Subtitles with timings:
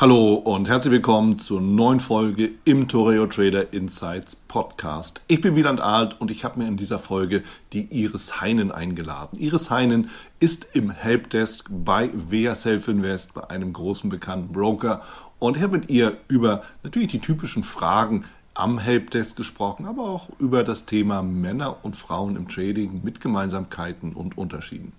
[0.00, 5.22] Hallo und herzlich willkommen zur neuen Folge im Toreo Trader Insights Podcast.
[5.28, 9.38] Ich bin Wieland Alt und ich habe mir in dieser Folge die Iris Heinen eingeladen.
[9.38, 10.10] Iris Heinen
[10.40, 15.02] ist im Helpdesk bei Vea Self Invest, bei einem großen bekannten Broker
[15.38, 20.28] und ich habe mit ihr über natürlich die typischen Fragen am Helpdesk gesprochen, aber auch
[20.40, 24.92] über das Thema Männer und Frauen im Trading mit Gemeinsamkeiten und Unterschieden.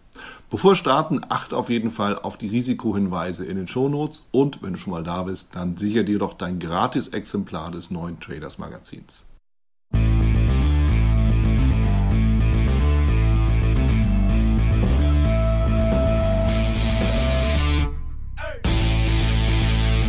[0.49, 4.73] Bevor wir starten, achte auf jeden Fall auf die Risikohinweise in den Shownotes und wenn
[4.73, 8.57] du schon mal da bist, dann sicher dir doch dein gratis Exemplar des neuen Traders
[8.57, 9.25] Magazins.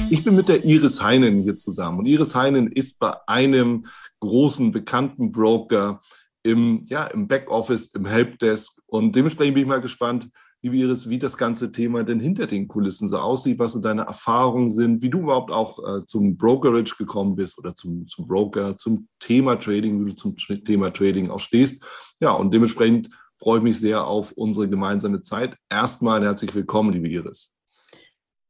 [0.09, 3.87] Ich bin mit der Iris Heinen hier zusammen und Iris Heinen ist bei einem
[4.21, 6.01] großen bekannten Broker
[6.45, 8.81] im, ja, im Backoffice, im Helpdesk.
[8.97, 10.29] Und dementsprechend bin ich mal gespannt,
[10.63, 14.03] liebe Iris, wie das ganze Thema denn hinter den Kulissen so aussieht, was so deine
[14.03, 18.77] Erfahrungen sind, wie du überhaupt auch äh, zum Brokerage gekommen bist oder zum, zum Broker,
[18.77, 21.83] zum Thema Trading, wie du zum Thema Trading auch stehst.
[22.21, 25.55] Ja, und dementsprechend freue ich mich sehr auf unsere gemeinsame Zeit.
[25.69, 27.53] Erstmal herzlich willkommen, liebe Iris.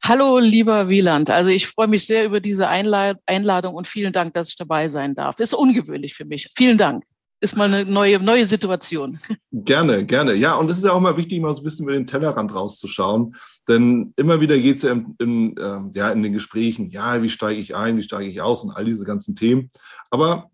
[0.04, 1.30] Hallo, lieber Wieland.
[1.30, 5.16] Also ich freue mich sehr über diese Einladung und vielen Dank, dass ich dabei sein
[5.16, 5.40] darf.
[5.40, 6.48] Ist ungewöhnlich für mich.
[6.54, 7.02] Vielen Dank
[7.40, 9.18] ist mal eine neue, neue Situation.
[9.52, 10.34] Gerne, gerne.
[10.34, 12.54] Ja, und es ist ja auch mal wichtig, mal so ein bisschen über den Tellerrand
[12.54, 13.36] rauszuschauen.
[13.68, 17.28] Denn immer wieder geht es ja, in, in, äh, ja in den Gesprächen, ja, wie
[17.28, 19.70] steige ich ein, wie steige ich aus und all diese ganzen Themen.
[20.10, 20.50] Aber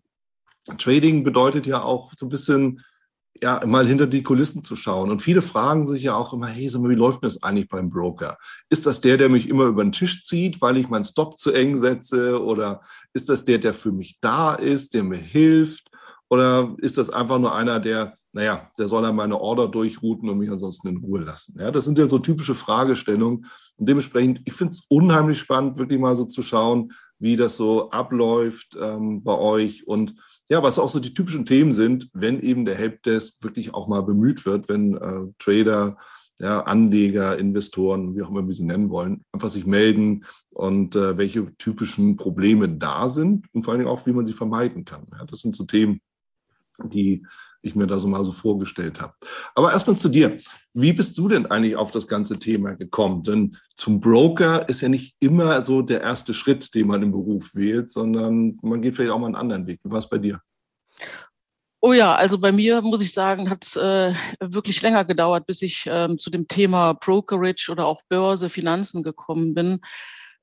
[0.77, 2.81] Trading bedeutet ja auch so ein bisschen,
[3.41, 5.09] ja, mal hinter die Kulissen zu schauen.
[5.09, 7.89] Und viele fragen sich ja auch immer, hey, sag mal, wie läuft das eigentlich beim
[7.89, 8.37] Broker?
[8.69, 11.51] Ist das der, der mich immer über den Tisch zieht, weil ich meinen Stop zu
[11.51, 12.41] eng setze?
[12.41, 12.81] Oder
[13.13, 15.92] ist das der, der für mich da ist, der mir hilft?
[16.33, 20.39] Oder ist das einfach nur einer, der, naja, der soll dann meine Order durchrouten und
[20.39, 21.59] mich ansonsten in Ruhe lassen?
[21.59, 23.45] Ja, das sind ja so typische Fragestellungen.
[23.77, 27.91] Und dementsprechend, ich finde es unheimlich spannend, wirklich mal so zu schauen, wie das so
[27.91, 30.15] abläuft ähm, bei euch und
[30.49, 34.01] ja, was auch so die typischen Themen sind, wenn eben der Helpdesk wirklich auch mal
[34.01, 35.97] bemüht wird, wenn äh, Trader,
[36.39, 41.15] ja, Anleger, Investoren, wie auch immer wir sie nennen wollen, einfach sich melden und äh,
[41.15, 45.05] welche typischen Probleme da sind und vor allen Dingen auch, wie man sie vermeiden kann.
[45.11, 46.01] Ja, das sind so Themen,
[46.83, 47.25] die
[47.63, 49.13] ich mir da so mal so vorgestellt habe.
[49.55, 50.39] Aber erstmal zu dir.
[50.73, 53.23] Wie bist du denn eigentlich auf das ganze Thema gekommen?
[53.23, 57.55] Denn zum Broker ist ja nicht immer so der erste Schritt, den man im Beruf
[57.55, 59.79] wählt, sondern man geht vielleicht auch mal einen anderen Weg.
[59.83, 60.41] Wie war es bei dir?
[61.79, 65.61] Oh ja, also bei mir muss ich sagen, hat es äh, wirklich länger gedauert, bis
[65.61, 69.79] ich ähm, zu dem Thema Brokerage oder auch Börse, Finanzen gekommen bin.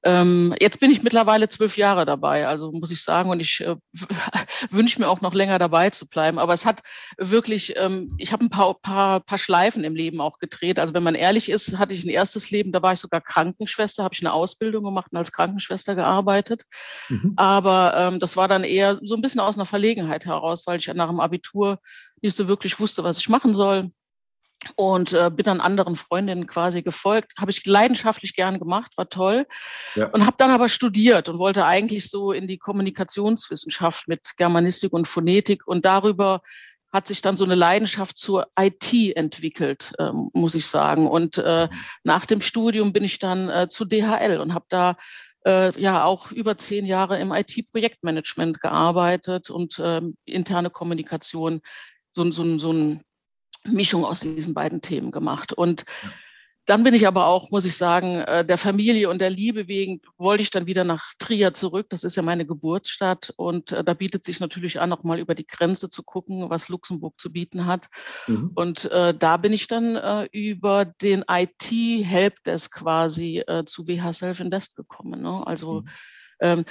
[0.02, 3.76] Ähm, jetzt bin ich mittlerweile zwölf Jahre dabei, also muss ich sagen, und ich äh,
[4.70, 6.38] wünsche mir auch noch länger dabei zu bleiben.
[6.38, 6.80] Aber es hat
[7.18, 10.78] wirklich, ähm, ich habe ein paar, paar, paar Schleifen im Leben auch gedreht.
[10.78, 14.02] Also wenn man ehrlich ist, hatte ich ein erstes Leben, da war ich sogar Krankenschwester,
[14.02, 16.64] habe ich eine Ausbildung gemacht und als Krankenschwester gearbeitet.
[17.08, 17.34] Mhm.
[17.36, 20.86] Aber ähm, das war dann eher so ein bisschen aus einer Verlegenheit heraus, weil ich
[20.86, 21.78] nach dem Abitur
[22.22, 23.90] nicht so wirklich wusste, was ich machen soll
[24.76, 27.32] und äh, bin dann anderen Freundinnen quasi gefolgt.
[27.38, 29.46] Habe ich leidenschaftlich gern gemacht, war toll.
[29.94, 30.06] Ja.
[30.08, 35.08] Und habe dann aber studiert und wollte eigentlich so in die Kommunikationswissenschaft mit Germanistik und
[35.08, 35.66] Phonetik.
[35.66, 36.42] Und darüber
[36.92, 41.06] hat sich dann so eine Leidenschaft zur IT entwickelt, äh, muss ich sagen.
[41.06, 41.76] Und äh, mhm.
[42.04, 44.96] nach dem Studium bin ich dann äh, zu DHL und habe da
[45.46, 51.60] äh, ja auch über zehn Jahre im IT-Projektmanagement gearbeitet und äh, interne Kommunikation
[52.12, 53.02] so, so, so ein
[53.66, 55.52] Mischung aus diesen beiden Themen gemacht.
[55.52, 55.84] Und
[56.66, 60.00] dann bin ich aber auch, muss ich sagen, äh, der Familie und der Liebe wegen
[60.18, 61.86] wollte ich dann wieder nach Trier zurück.
[61.90, 63.32] Das ist ja meine Geburtsstadt.
[63.36, 66.68] Und äh, da bietet sich natürlich an, noch mal über die Grenze zu gucken, was
[66.68, 67.88] Luxemburg zu bieten hat.
[68.28, 68.52] Mhm.
[68.54, 74.38] Und äh, da bin ich dann äh, über den IT-Helpdesk quasi äh, zu WH Self
[74.38, 75.22] Invest gekommen.
[75.22, 75.44] Ne?
[75.44, 75.88] Also mhm.
[76.40, 76.64] ähm,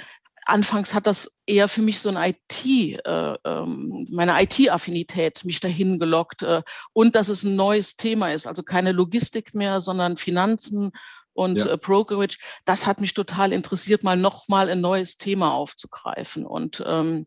[0.46, 5.98] anfangs hat das eher für mich so ein IT, äh, ähm, meine IT-Affinität mich dahin
[5.98, 10.92] gelockt äh, und dass es ein neues Thema ist, also keine Logistik mehr, sondern Finanzen
[11.32, 11.72] und ja.
[11.72, 12.38] äh, Brokerage.
[12.64, 17.26] Das hat mich total interessiert, mal nochmal ein neues Thema aufzugreifen und ähm,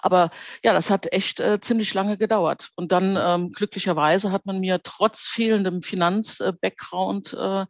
[0.00, 0.30] aber
[0.62, 2.70] ja, das hat echt äh, ziemlich lange gedauert.
[2.74, 7.64] Und dann ähm, glücklicherweise hat man mir trotz fehlendem Finanz-Background äh,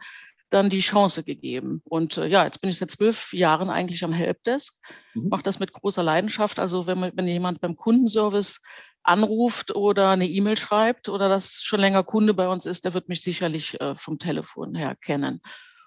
[0.52, 1.82] dann die Chance gegeben.
[1.84, 4.74] Und äh, ja, jetzt bin ich seit zwölf Jahren eigentlich am Helpdesk,
[5.14, 5.28] mhm.
[5.28, 6.58] mache das mit großer Leidenschaft.
[6.58, 8.60] Also wenn, man, wenn jemand beim Kundenservice
[9.02, 13.08] anruft oder eine E-Mail schreibt oder das schon länger Kunde bei uns ist, der wird
[13.08, 15.40] mich sicherlich äh, vom Telefon her kennen.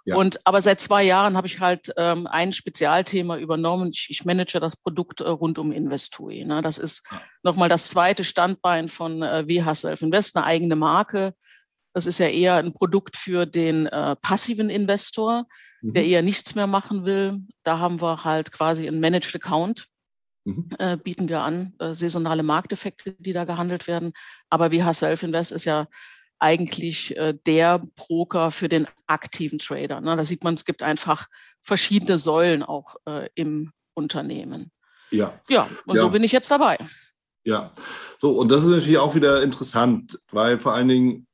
[0.06, 0.18] Ja.
[0.18, 3.90] Und aber seit zwei Jahren habe ich halt ähm, ein Spezialthema übernommen.
[3.92, 6.46] Ich, ich manage das Produkt äh, rund um Investui.
[6.46, 6.62] Ne?
[6.62, 7.22] Das ist ja.
[7.42, 11.34] nochmal das zweite Standbein von äh, WH Self Invest, eine eigene Marke.
[11.96, 15.46] Das ist ja eher ein Produkt für den äh, passiven Investor,
[15.82, 15.94] mhm.
[15.94, 17.40] der eher nichts mehr machen will.
[17.64, 19.88] Da haben wir halt quasi einen Managed Account,
[20.44, 20.70] mhm.
[20.78, 24.12] äh, bieten wir an, äh, saisonale Markteffekte, die da gehandelt werden.
[24.50, 25.88] Aber WH Self Invest ist ja
[26.38, 30.02] eigentlich äh, der Broker für den aktiven Trader.
[30.02, 30.18] Ne?
[30.18, 31.28] Da sieht man, es gibt einfach
[31.62, 34.70] verschiedene Säulen auch äh, im Unternehmen.
[35.12, 35.40] Ja.
[35.48, 36.02] Ja, und ja.
[36.02, 36.78] so bin ich jetzt dabei.
[37.46, 37.72] Ja,
[38.20, 41.28] so, und das ist natürlich auch wieder interessant, weil vor allen Dingen,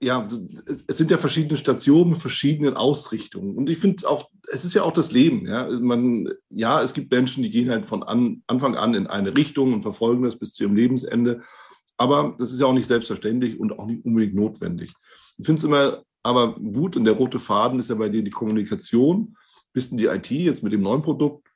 [0.00, 0.28] ja,
[0.86, 3.56] es sind ja verschiedene Stationen mit verschiedenen Ausrichtungen.
[3.56, 5.46] Und ich finde auch, es ist ja auch das Leben.
[5.46, 5.68] Ja?
[5.80, 9.72] Man, ja, es gibt Menschen, die gehen halt von an, Anfang an in eine Richtung
[9.72, 11.42] und verfolgen das bis zu ihrem Lebensende.
[11.96, 14.92] Aber das ist ja auch nicht selbstverständlich und auch nicht unbedingt notwendig.
[15.38, 18.30] Ich finde es immer aber gut und der rote Faden ist ja bei dir die
[18.30, 19.36] Kommunikation,
[19.72, 21.48] bisschen die IT jetzt mit dem neuen Produkt,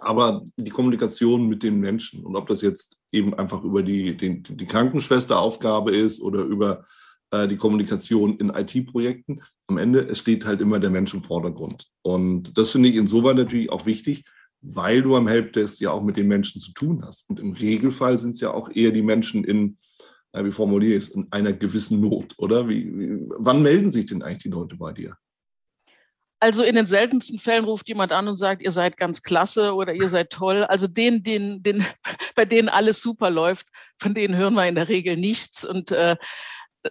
[0.00, 4.42] aber die Kommunikation mit den Menschen und ob das jetzt eben einfach über die, die,
[4.42, 6.84] die Krankenschwesteraufgabe ist oder über
[7.30, 9.42] äh, die Kommunikation in IT-Projekten.
[9.68, 11.86] Am Ende, es steht halt immer der Mensch im Vordergrund.
[12.02, 14.24] Und das finde ich insoweit natürlich auch wichtig,
[14.60, 17.28] weil du am Helpdesk ja auch mit den Menschen zu tun hast.
[17.28, 19.78] Und im Regelfall sind es ja auch eher die Menschen in,
[20.32, 22.68] äh, wie formuliere ich es, in einer gewissen Not, oder?
[22.68, 25.16] Wie, wie, wann melden sich denn eigentlich die Leute bei dir?
[26.38, 29.94] Also in den seltensten Fällen ruft jemand an und sagt, ihr seid ganz klasse oder
[29.94, 30.64] ihr seid toll.
[30.64, 31.84] Also den, den, den,
[32.34, 33.68] bei denen alles super läuft,
[33.98, 35.64] von denen hören wir in der Regel nichts.
[35.64, 36.16] Und äh,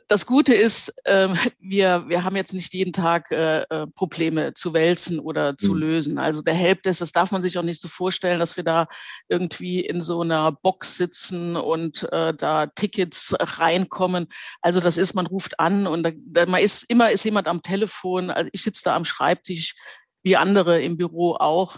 [0.08, 4.74] das Gute ist, äh, wir, wir haben jetzt nicht jeden Tag äh, äh, Probleme zu
[4.74, 5.80] wälzen oder zu mhm.
[5.80, 6.18] lösen.
[6.18, 8.88] Also der Helpdesk, das darf man sich auch nicht so vorstellen, dass wir da
[9.30, 14.28] irgendwie in so einer Box sitzen und äh, da Tickets reinkommen.
[14.62, 17.62] Also das ist, man ruft an und da, da, man ist immer ist jemand am
[17.62, 18.32] Telefon.
[18.32, 19.76] Also ich sitze da am Schreibtisch,
[20.24, 21.78] wie andere im Büro auch.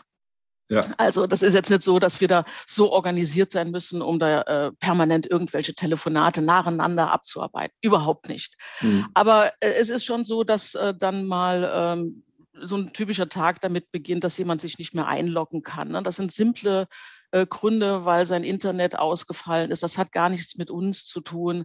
[0.69, 0.85] Ja.
[0.97, 4.41] Also das ist jetzt nicht so, dass wir da so organisiert sein müssen, um da
[4.41, 7.75] äh, permanent irgendwelche Telefonate nacheinander abzuarbeiten.
[7.81, 8.55] Überhaupt nicht.
[8.81, 9.07] Mhm.
[9.13, 12.23] Aber äh, es ist schon so, dass äh, dann mal ähm,
[12.59, 15.89] so ein typischer Tag damit beginnt, dass jemand sich nicht mehr einloggen kann.
[15.89, 16.03] Ne?
[16.03, 16.87] Das sind simple
[17.31, 19.83] äh, Gründe, weil sein Internet ausgefallen ist.
[19.83, 21.63] Das hat gar nichts mit uns zu tun.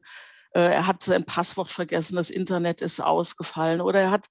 [0.53, 4.27] Äh, er hat sein Passwort vergessen, das Internet ist ausgefallen oder er hat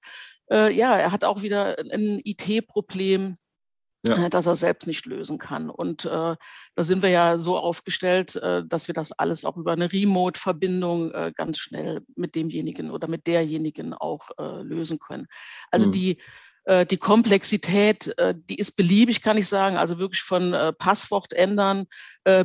[0.50, 3.36] äh, ja, er hat auch wieder ein IT-Problem
[4.06, 4.26] ja.
[4.26, 5.70] Äh, dass er selbst nicht lösen kann.
[5.70, 6.08] Und äh,
[6.74, 11.12] da sind wir ja so aufgestellt, äh, dass wir das alles auch über eine Remote-Verbindung
[11.12, 15.26] äh, ganz schnell mit demjenigen oder mit derjenigen auch äh, lösen können.
[15.70, 15.92] Also mhm.
[15.92, 16.18] die
[16.64, 18.14] äh, die Komplexität,
[18.48, 19.76] die ist beliebig, kann ich sagen.
[19.76, 21.86] Also wirklich von Passwort ändern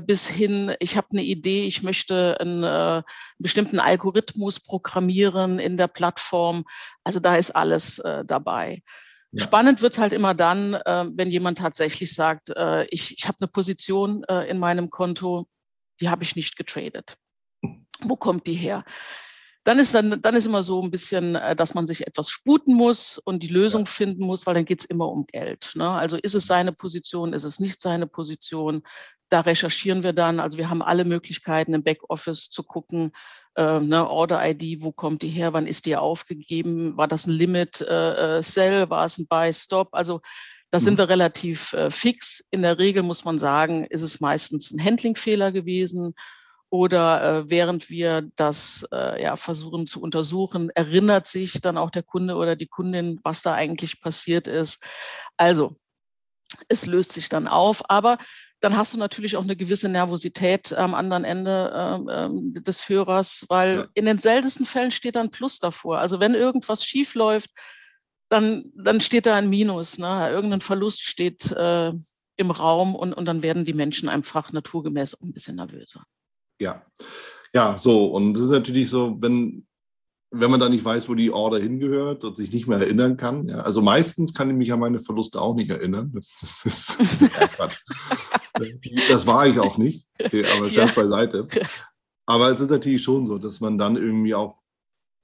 [0.08, 3.04] bis hin, ich habe eine Idee, ich möchte einen
[3.38, 6.66] bestimmten Algorithmus programmieren in der Plattform.
[7.04, 8.82] Also da ist alles dabei.
[9.38, 9.44] Ja.
[9.44, 13.38] Spannend wird es halt immer dann, äh, wenn jemand tatsächlich sagt, äh, ich, ich habe
[13.40, 15.46] eine Position äh, in meinem Konto,
[16.02, 17.18] die habe ich nicht getradet.
[18.02, 18.84] Wo kommt die her?
[19.64, 22.74] Dann ist, dann, dann ist immer so ein bisschen, äh, dass man sich etwas sputen
[22.74, 23.92] muss und die Lösung ja.
[23.92, 25.72] finden muss, weil dann geht es immer um Geld.
[25.76, 25.88] Ne?
[25.88, 28.82] Also ist es seine Position, ist es nicht seine Position?
[29.30, 30.40] Da recherchieren wir dann.
[30.40, 33.12] Also wir haben alle Möglichkeiten im Backoffice zu gucken,
[33.56, 38.84] äh, ne, Order-ID, wo kommt die her, wann ist die aufgegeben, war das ein Limit-Sell,
[38.84, 40.22] äh, war es ein Buy-Stop, also
[40.70, 40.98] da sind mhm.
[41.00, 42.44] wir relativ äh, fix.
[42.52, 46.14] In der Regel muss man sagen, ist es meistens ein Handling-Fehler gewesen
[46.70, 52.04] oder äh, während wir das äh, ja, versuchen zu untersuchen, erinnert sich dann auch der
[52.04, 54.84] Kunde oder die Kundin, was da eigentlich passiert ist.
[55.38, 55.78] Also
[56.68, 58.18] es löst sich dann auf, aber
[58.60, 63.46] dann hast du natürlich auch eine gewisse Nervosität am anderen Ende ähm, ähm, des Hörers,
[63.50, 63.88] weil ja.
[63.94, 66.00] in den seltensten Fällen steht da ein Plus davor.
[66.00, 67.52] Also wenn irgendwas schief läuft,
[68.30, 70.00] dann, dann steht da ein Minus.
[70.00, 70.30] Ne?
[70.32, 71.94] Irgendein Verlust steht äh,
[72.36, 76.04] im Raum und, und dann werden die Menschen einfach naturgemäß auch ein bisschen nervöser.
[76.60, 76.84] Ja,
[77.54, 78.08] ja, so.
[78.08, 79.68] Und das ist natürlich so, wenn
[80.32, 83.46] wenn man da nicht weiß, wo die Order hingehört und sich nicht mehr erinnern kann.
[83.46, 86.12] Ja, also meistens kann ich mich an meine Verluste auch nicht erinnern.
[86.14, 86.98] Das, das ist
[87.56, 87.82] Quatsch.
[89.10, 90.86] Das war ich auch nicht, aber ja.
[90.88, 91.48] beiseite.
[92.26, 94.56] Aber es ist natürlich schon so, dass man dann irgendwie auch,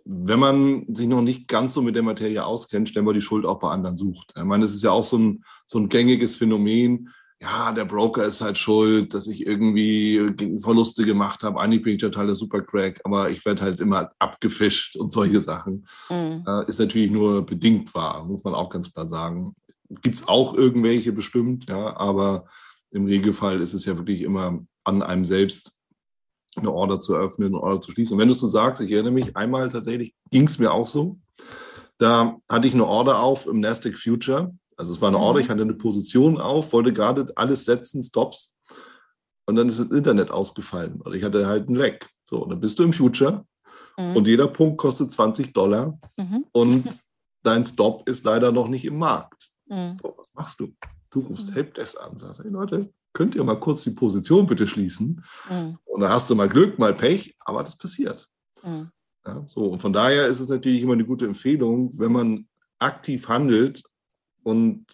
[0.05, 3.45] wenn man sich noch nicht ganz so mit der Materie auskennt, schnell mal die Schuld
[3.45, 4.33] auch bei anderen sucht.
[4.35, 7.09] Ich meine, es ist ja auch so ein, so ein gängiges Phänomen.
[7.41, 11.59] ja, der Broker ist halt schuld, dass ich irgendwie Verluste gemacht habe.
[11.59, 15.85] Eigentlich bin ich total der Supercrack, aber ich werde halt immer abgefischt und solche Sachen.
[16.09, 16.45] Mhm.
[16.47, 19.55] Äh, ist natürlich nur bedingt wahr, muss man auch ganz klar sagen.
[20.01, 22.45] Gibt es auch irgendwelche bestimmt, ja, aber
[22.93, 25.71] im Regelfall ist es ja wirklich immer an einem selbst,
[26.55, 28.13] eine Order zu öffnen, eine Order zu schließen.
[28.13, 30.87] Und wenn du es so sagst, ich erinnere mich, einmal tatsächlich ging es mir auch
[30.87, 31.19] so.
[31.97, 35.45] Da hatte ich eine Order auf im Nasdaq Future also es war eine Order, mhm.
[35.45, 38.55] ich hatte eine Position auf, wollte gerade alles setzen, Stops.
[39.45, 41.01] Und dann ist das Internet ausgefallen.
[41.01, 42.07] Und ich hatte halt einen Leck.
[42.29, 43.45] So, und dann bist du im Future
[43.97, 44.15] mhm.
[44.15, 46.45] und jeder Punkt kostet 20 Dollar mhm.
[46.51, 46.99] und
[47.43, 49.51] dein Stop ist leider noch nicht im Markt.
[49.67, 49.97] Mhm.
[50.01, 50.73] So, was machst du?
[51.13, 51.53] Du rufst mhm.
[51.53, 55.23] Helpdesk an, sagst, hey Leute, könnt ihr mal kurz die Position bitte schließen?
[55.49, 55.77] Mhm.
[55.85, 58.27] Und dann hast du mal Glück, mal Pech, aber das passiert.
[58.63, 58.89] Mhm.
[59.25, 62.47] Ja, so, und von daher ist es natürlich immer eine gute Empfehlung, wenn man
[62.79, 63.83] aktiv handelt,
[64.43, 64.85] und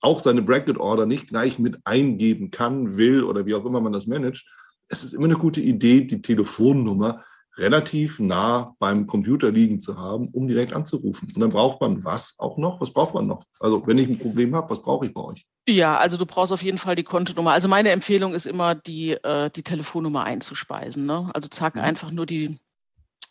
[0.00, 3.92] auch seine Bracket Order nicht gleich mit eingeben kann, will oder wie auch immer man
[3.92, 4.44] das managt,
[4.88, 7.24] es ist immer eine gute Idee, die Telefonnummer
[7.56, 11.32] relativ nah beim Computer liegen zu haben, um direkt anzurufen.
[11.34, 12.80] Und dann braucht man was auch noch?
[12.80, 13.44] Was braucht man noch?
[13.60, 15.46] Also wenn ich ein Problem habe, was brauche ich bei euch?
[15.68, 17.52] Ja, also du brauchst auf jeden Fall die Kontonummer.
[17.52, 21.06] Also meine Empfehlung ist immer, die, äh, die Telefonnummer einzuspeisen.
[21.06, 21.30] Ne?
[21.34, 21.80] Also zack, mhm.
[21.80, 22.56] einfach nur die,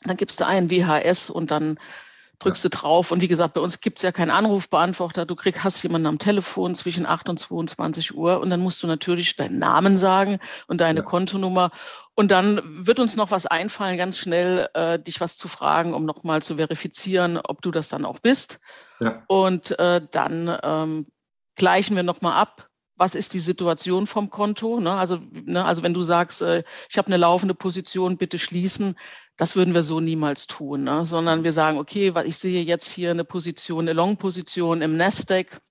[0.03, 1.77] dann gibst du einen WHS und dann
[2.39, 2.69] drückst ja.
[2.69, 3.11] du drauf.
[3.11, 5.25] Und wie gesagt, bei uns gibt es ja keinen Anrufbeantworter.
[5.25, 8.87] Du kriegst, hast jemanden am Telefon zwischen 8 und 22 Uhr und dann musst du
[8.87, 11.05] natürlich deinen Namen sagen und deine ja.
[11.05, 11.71] Kontonummer.
[12.15, 16.05] Und dann wird uns noch was einfallen, ganz schnell äh, dich was zu fragen, um
[16.05, 18.59] nochmal zu verifizieren, ob du das dann auch bist.
[18.99, 19.23] Ja.
[19.27, 21.07] Und äh, dann ähm,
[21.55, 24.79] gleichen wir nochmal ab, was ist die Situation vom Konto?
[24.79, 24.91] Ne?
[24.91, 28.95] Also, ne, also wenn du sagst, äh, ich habe eine laufende Position, bitte schließen,
[29.37, 31.05] das würden wir so niemals tun, ne?
[31.05, 35.61] sondern wir sagen, okay, ich sehe jetzt hier eine Position, eine Long-Position im Nasdaq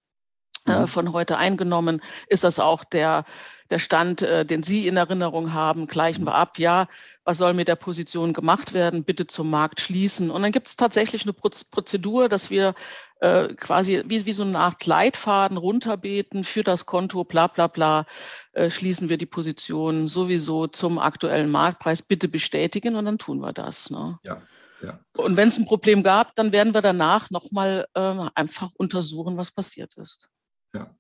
[0.67, 0.87] äh, mhm.
[0.87, 2.01] von heute eingenommen.
[2.29, 3.25] Ist das auch der,
[3.71, 5.87] der Stand, äh, den Sie in Erinnerung haben?
[5.87, 6.89] Gleichen wir ab, ja.
[7.25, 9.05] Was soll mit der Position gemacht werden?
[9.05, 10.31] Bitte zum Markt schließen.
[10.31, 12.75] Und dann gibt es tatsächlich eine Prozedur, dass wir
[13.21, 18.07] äh, quasi wie, wie so eine Art Leitfaden runterbeten für das Konto, bla bla bla,
[18.53, 23.53] äh, schließen wir die Position sowieso zum aktuellen Marktpreis, bitte bestätigen und dann tun wir
[23.53, 23.91] das.
[23.91, 24.19] Ne?
[24.23, 24.43] Ja.
[24.83, 25.01] Ja.
[25.17, 29.51] Und wenn es ein Problem gab, dann werden wir danach nochmal äh, einfach untersuchen, was
[29.51, 30.29] passiert ist.
[30.75, 30.95] Ja.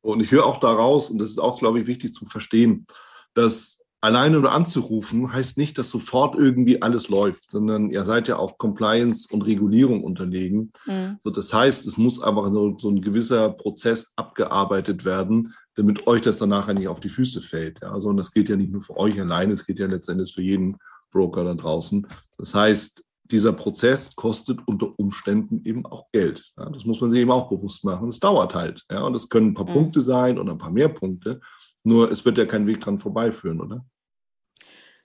[0.00, 2.86] Und ich höre auch daraus, und das ist auch, glaube ich, wichtig zu verstehen,
[3.32, 8.36] dass alleine nur anzurufen heißt nicht, dass sofort irgendwie alles läuft, sondern ihr seid ja
[8.36, 10.72] auch Compliance und Regulierung unterlegen.
[10.84, 11.18] Mhm.
[11.22, 16.20] So, das heißt, es muss aber so, so, ein gewisser Prozess abgearbeitet werden, damit euch
[16.20, 17.80] das dann nachher nicht auf die Füße fällt.
[17.80, 17.92] Ja?
[17.92, 20.42] Also, und das gilt ja nicht nur für euch alleine, es geht ja letztendlich für
[20.42, 20.76] jeden
[21.10, 22.06] Broker da draußen.
[22.36, 26.52] Das heißt, dieser Prozess kostet unter Umständen eben auch Geld.
[26.56, 26.68] Ja?
[26.70, 28.08] Das muss man sich eben auch bewusst machen.
[28.08, 28.84] Es dauert halt.
[28.90, 29.02] Ja?
[29.02, 29.72] Und das können ein paar mhm.
[29.72, 31.40] Punkte sein oder ein paar mehr Punkte.
[31.82, 33.84] Nur es wird ja kein Weg dran vorbeiführen, oder?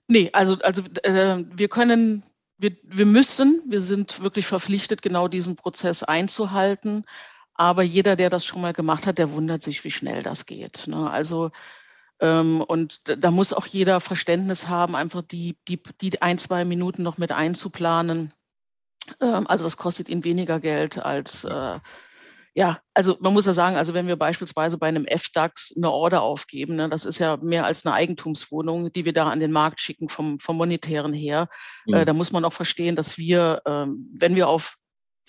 [0.08, 2.24] Nee, also, also äh, wir können,
[2.58, 7.04] wir, wir müssen, wir sind wirklich verpflichtet, genau diesen Prozess einzuhalten.
[7.54, 10.86] Aber jeder, der das schon mal gemacht hat, der wundert sich, wie schnell das geht.
[10.86, 11.10] Ne?
[11.10, 11.50] Also
[12.26, 17.18] und da muss auch jeder Verständnis haben, einfach die, die, die ein, zwei Minuten noch
[17.18, 18.32] mit einzuplanen.
[19.20, 21.78] Ähm, also das kostet ihn weniger Geld als äh,
[22.54, 26.22] ja, also man muss ja sagen, also wenn wir beispielsweise bei einem FDAX eine Order
[26.22, 29.80] aufgeben, ne, das ist ja mehr als eine Eigentumswohnung, die wir da an den Markt
[29.80, 31.48] schicken vom, vom monetären her,
[31.86, 31.96] äh, mhm.
[31.96, 34.76] äh, da muss man auch verstehen, dass wir, äh, wenn wir auf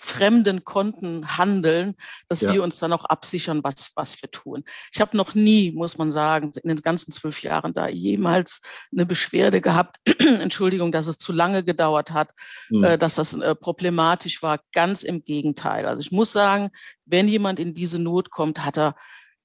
[0.02, 1.94] fremden Konten handeln,
[2.28, 2.52] dass ja.
[2.52, 4.64] wir uns dann auch absichern, was, was wir tun.
[4.92, 9.06] Ich habe noch nie, muss man sagen, in den ganzen zwölf Jahren da jemals eine
[9.06, 12.32] Beschwerde gehabt, Entschuldigung, dass es zu lange gedauert hat,
[12.68, 12.82] mhm.
[12.82, 14.58] äh, dass das äh, problematisch war.
[14.72, 15.86] Ganz im Gegenteil.
[15.86, 16.70] Also ich muss sagen,
[17.06, 18.96] wenn jemand in diese Not kommt, hat er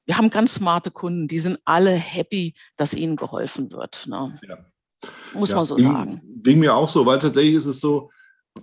[0.05, 4.07] wir haben ganz smarte Kunden, die sind alle happy, dass ihnen geholfen wird.
[4.07, 4.39] Ne?
[4.47, 4.57] Ja.
[5.33, 6.21] Muss ja, man so sagen.
[6.43, 8.09] Ging mir auch so, weil tatsächlich ist es so,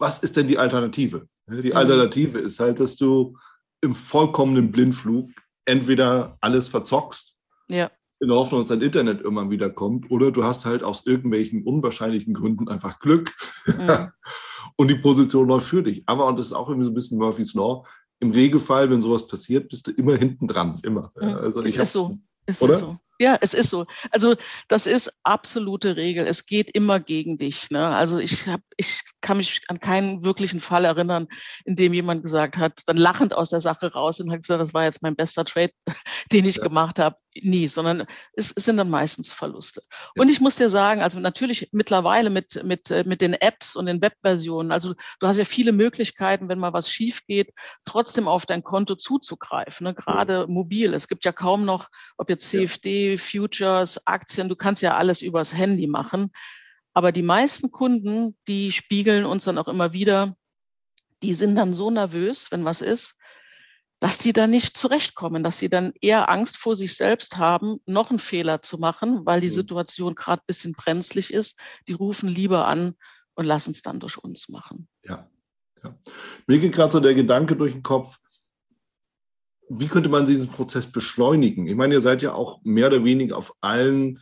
[0.01, 1.27] was ist denn die Alternative?
[1.47, 1.77] Die mhm.
[1.77, 3.37] Alternative ist halt, dass du
[3.81, 5.31] im vollkommenen Blindflug
[5.67, 7.35] entweder alles verzockst,
[7.69, 7.91] ja.
[8.21, 11.65] in der Hoffnung, dass dein Internet irgendwann wieder kommt, oder du hast halt aus irgendwelchen
[11.65, 13.33] unwahrscheinlichen Gründen einfach Glück
[13.67, 14.09] mhm.
[14.77, 16.03] und die Position läuft für dich.
[16.07, 17.85] Aber, und das ist auch irgendwie so ein bisschen Murphy's Law,
[18.21, 21.13] im Regelfall, wenn sowas passiert, bist du immer hinten dran, immer.
[21.21, 21.35] Mhm.
[21.35, 22.19] Also ich ist hab, so.
[22.47, 22.79] Ist oder?
[22.79, 22.99] so.
[23.21, 23.87] Ja, es ist so.
[24.11, 24.35] Also
[24.68, 26.26] das ist absolute Regel.
[26.26, 27.71] Es geht immer gegen dich.
[27.71, 27.87] Ne?
[27.87, 31.28] Also ich hab, ich kann mich an keinen wirklichen Fall erinnern,
[31.64, 34.75] in dem jemand gesagt hat, dann lachend aus der Sache raus und hat gesagt, das
[34.75, 35.73] war jetzt mein bester Trade,
[36.33, 36.62] den ich ja.
[36.64, 37.16] gemacht habe.
[37.43, 39.83] Nie, sondern es, es, sind dann meistens Verluste.
[39.91, 40.23] Ja.
[40.23, 43.87] Und ich muss dir sagen, also natürlich mittlerweile mit, mit, äh, mit den Apps und
[43.87, 47.53] den Webversionen, also du hast ja viele Möglichkeiten, wenn mal was schief geht,
[47.85, 49.95] trotzdem auf dein Konto zuzugreifen, ne?
[49.95, 50.47] gerade ja.
[50.47, 50.95] mobil.
[50.95, 53.17] Es gibt ja kaum noch, ob jetzt CFD, ja.
[53.19, 56.31] Futures, Aktien, du kannst ja alles übers Handy machen.
[56.93, 60.37] Aber die meisten Kunden, die spiegeln uns dann auch immer wieder,
[61.23, 63.17] die sind dann so nervös, wenn was ist,
[64.04, 68.11] dass die dann nicht zurechtkommen, dass sie dann eher Angst vor sich selbst haben, noch
[68.11, 69.54] einen Fehler zu machen, weil die mhm.
[69.54, 71.58] Situation gerade ein bisschen brenzlig ist.
[71.88, 72.96] Die rufen lieber an
[73.32, 74.88] und lassen es dann durch uns machen.
[75.04, 75.26] Ja,
[75.82, 75.96] ja.
[76.46, 78.18] Mir geht gerade so der Gedanke durch den Kopf,
[79.70, 81.66] wie könnte man diesen Prozess beschleunigen?
[81.66, 84.20] Ich meine, ihr seid ja auch mehr oder weniger auf allen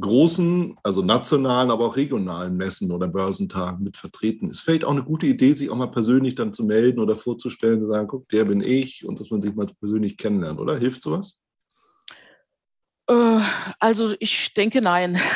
[0.00, 4.50] großen, also nationalen, aber auch regionalen Messen oder Börsentagen mit vertreten.
[4.50, 7.80] Ist vielleicht auch eine gute Idee, sich auch mal persönlich dann zu melden oder vorzustellen,
[7.80, 10.76] zu sagen, guck, der bin ich und dass man sich mal persönlich kennenlernt, oder?
[10.76, 11.38] Hilft sowas?
[13.08, 13.40] Äh,
[13.78, 15.20] also ich denke nein.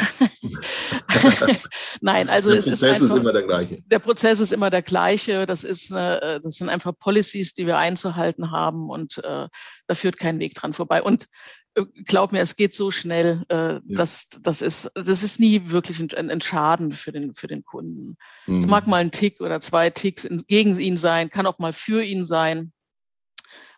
[2.00, 3.82] nein, also der es Prozess ist, einfach, ist immer der gleiche.
[3.86, 5.46] Der Prozess ist immer der gleiche.
[5.46, 9.48] Das ist eine, das sind einfach Policies, die wir einzuhalten haben und äh,
[9.86, 11.02] da führt kein Weg dran vorbei.
[11.02, 11.26] Und äh,
[11.74, 13.80] glaub mir, es geht so schnell, äh, ja.
[13.86, 18.16] dass das ist, das ist nie wirklich ein, ein Schaden für den, für den Kunden.
[18.46, 18.58] Mhm.
[18.58, 21.72] Es mag mal ein Tick oder zwei Ticks in, gegen ihn sein, kann auch mal
[21.72, 22.72] für ihn sein.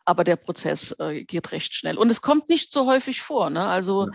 [0.04, 1.96] Aber der Prozess äh, geht recht schnell.
[1.96, 3.48] Und es kommt nicht so häufig vor.
[3.48, 3.64] Ne?
[3.64, 4.08] Also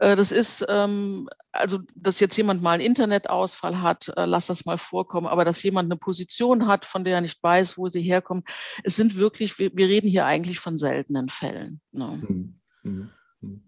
[0.00, 0.12] ja.
[0.12, 4.66] äh, das ist, ähm, also dass jetzt jemand mal einen Internetausfall hat, äh, lass das
[4.66, 8.02] mal vorkommen, aber dass jemand eine Position hat, von der er nicht weiß, wo sie
[8.02, 8.48] herkommt,
[8.84, 11.80] es sind wirklich, wir, wir reden hier eigentlich von seltenen Fällen.
[11.90, 12.22] Ne?
[12.28, 12.60] Mhm.
[12.86, 13.10] Mhm.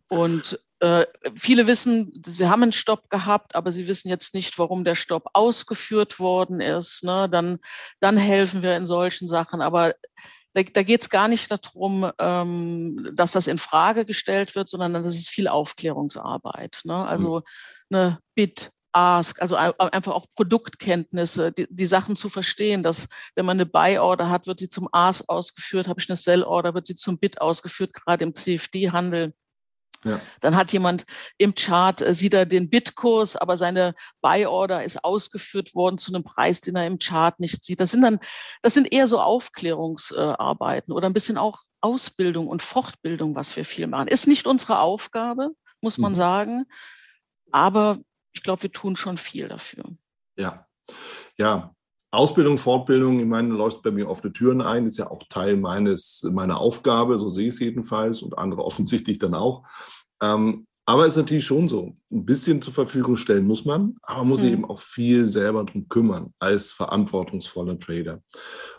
[0.08, 4.84] Und äh, viele wissen, sie haben einen Stopp gehabt, aber sie wissen jetzt nicht, warum
[4.84, 7.02] der Stopp ausgeführt worden ist.
[7.04, 7.28] Ne?
[7.30, 7.58] Dann,
[8.00, 9.60] dann helfen wir in solchen Sachen.
[9.60, 9.94] Aber
[10.54, 14.92] da, da geht es gar nicht darum, ähm, dass das in Frage gestellt wird, sondern
[14.92, 16.80] das ist viel Aufklärungsarbeit.
[16.84, 16.94] Ne?
[16.94, 17.42] Also
[17.90, 17.96] mhm.
[17.96, 23.56] eine Bit, Ask, also einfach auch Produktkenntnisse, die, die, Sachen zu verstehen, dass wenn man
[23.56, 27.16] eine Buy-Order hat, wird sie zum Ask ausgeführt, habe ich eine Sell-Order, wird sie zum
[27.16, 29.34] Bit ausgeführt, gerade im CFD-Handel.
[30.04, 30.20] Ja.
[30.40, 31.04] Dann hat jemand
[31.38, 36.24] im Chart, äh, sieht er den Bitkurs, aber seine Buy-Order ist ausgeführt worden zu einem
[36.24, 37.78] Preis, den er im Chart nicht sieht.
[37.78, 38.18] Das sind dann,
[38.62, 43.86] das sind eher so Aufklärungsarbeiten oder ein bisschen auch Ausbildung und Fortbildung, was wir viel
[43.86, 44.08] machen.
[44.08, 45.50] Ist nicht unsere Aufgabe,
[45.80, 46.16] muss man mhm.
[46.16, 46.64] sagen.
[47.52, 47.98] Aber
[48.38, 49.84] ich glaube, wir tun schon viel dafür.
[50.36, 50.64] Ja,
[51.36, 51.74] ja.
[52.10, 56.22] Ausbildung, Fortbildung, ich meine, läuft bei mir offene Türen ein, ist ja auch Teil meines,
[56.32, 59.64] meiner Aufgabe, so sehe ich es jedenfalls und andere offensichtlich dann auch.
[60.22, 64.20] Ähm, aber es ist natürlich schon so, ein bisschen zur Verfügung stellen muss man, aber
[64.20, 64.58] man muss sich mhm.
[64.58, 68.22] eben auch viel selber drum kümmern als verantwortungsvoller Trader.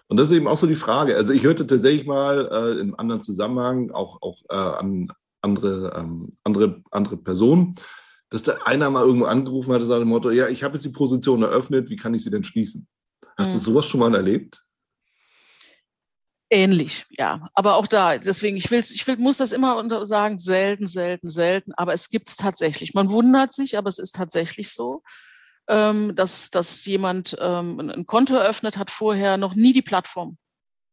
[0.07, 1.15] Und das ist eben auch so die Frage.
[1.15, 6.37] Also ich hörte tatsächlich mal äh, im anderen Zusammenhang auch, auch äh, an andere, ähm,
[6.43, 7.75] andere, andere Personen,
[8.29, 10.85] dass da einer mal irgendwo angerufen hat und sagt dem Motto, ja, ich habe jetzt
[10.85, 12.87] die Position eröffnet, wie kann ich sie denn schließen?
[13.37, 13.53] Hast mhm.
[13.53, 14.63] du sowas schon mal erlebt?
[16.51, 17.47] Ähnlich, ja.
[17.53, 21.73] Aber auch da, deswegen, ich will, ich will, muss das immer sagen, selten, selten, selten.
[21.73, 22.93] Aber es gibt es tatsächlich.
[22.95, 25.03] Man wundert sich, aber es ist tatsächlich so,
[25.67, 30.37] ähm, dass, dass jemand ähm, ein Konto eröffnet hat, vorher noch nie die Plattform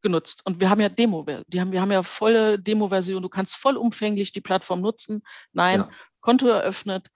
[0.02, 0.42] genutzt.
[0.44, 3.22] Und wir haben ja Demo, die haben, wir haben ja volle Demo-Version.
[3.22, 5.22] Du kannst vollumfänglich die Plattform nutzen.
[5.52, 5.90] Nein, ja.
[6.20, 7.08] Konto eröffnet,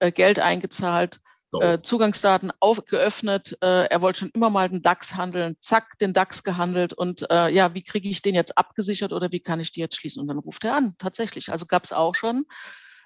[0.00, 1.60] Geld eingezahlt, so.
[1.60, 3.56] äh, Zugangsdaten aufgeöffnet.
[3.62, 7.48] Äh, er wollte schon immer mal den DAX handeln, zack, den DAX gehandelt und äh,
[7.48, 10.20] ja, wie kriege ich den jetzt abgesichert oder wie kann ich die jetzt schließen?
[10.20, 11.50] Und dann ruft er an, tatsächlich.
[11.50, 12.44] Also gab es auch schon.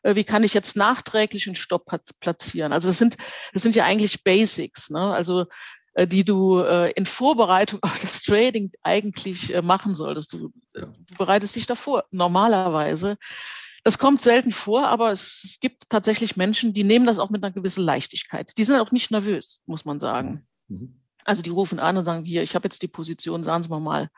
[0.02, 1.86] Äh, wie kann ich jetzt nachträglich einen Stopp
[2.20, 2.72] platzieren?
[2.72, 3.16] Also das sind,
[3.52, 4.90] das sind ja eigentlich Basics.
[4.90, 5.00] Ne?
[5.00, 5.46] Also
[5.94, 10.32] äh, die du äh, in Vorbereitung auf das Trading eigentlich machen solltest.
[10.32, 10.86] Du, ja.
[10.86, 12.04] du bereitest dich davor.
[12.10, 13.16] Normalerweise
[13.84, 17.52] das kommt selten vor, aber es, gibt tatsächlich Menschen, die nehmen das auch mit einer
[17.52, 18.56] gewissen Leichtigkeit.
[18.56, 20.44] Die sind auch nicht nervös, muss man sagen.
[20.68, 21.00] Mhm.
[21.24, 23.80] Also die rufen an und sagen, hier, ich habe jetzt die Position, sagen Sie mal
[23.80, 24.10] mal,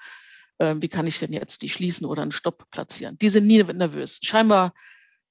[0.58, 3.18] äh, wie kann ich denn jetzt die schließen oder einen Stopp platzieren?
[3.18, 4.20] Die sind nie nervös.
[4.22, 4.74] Scheinbar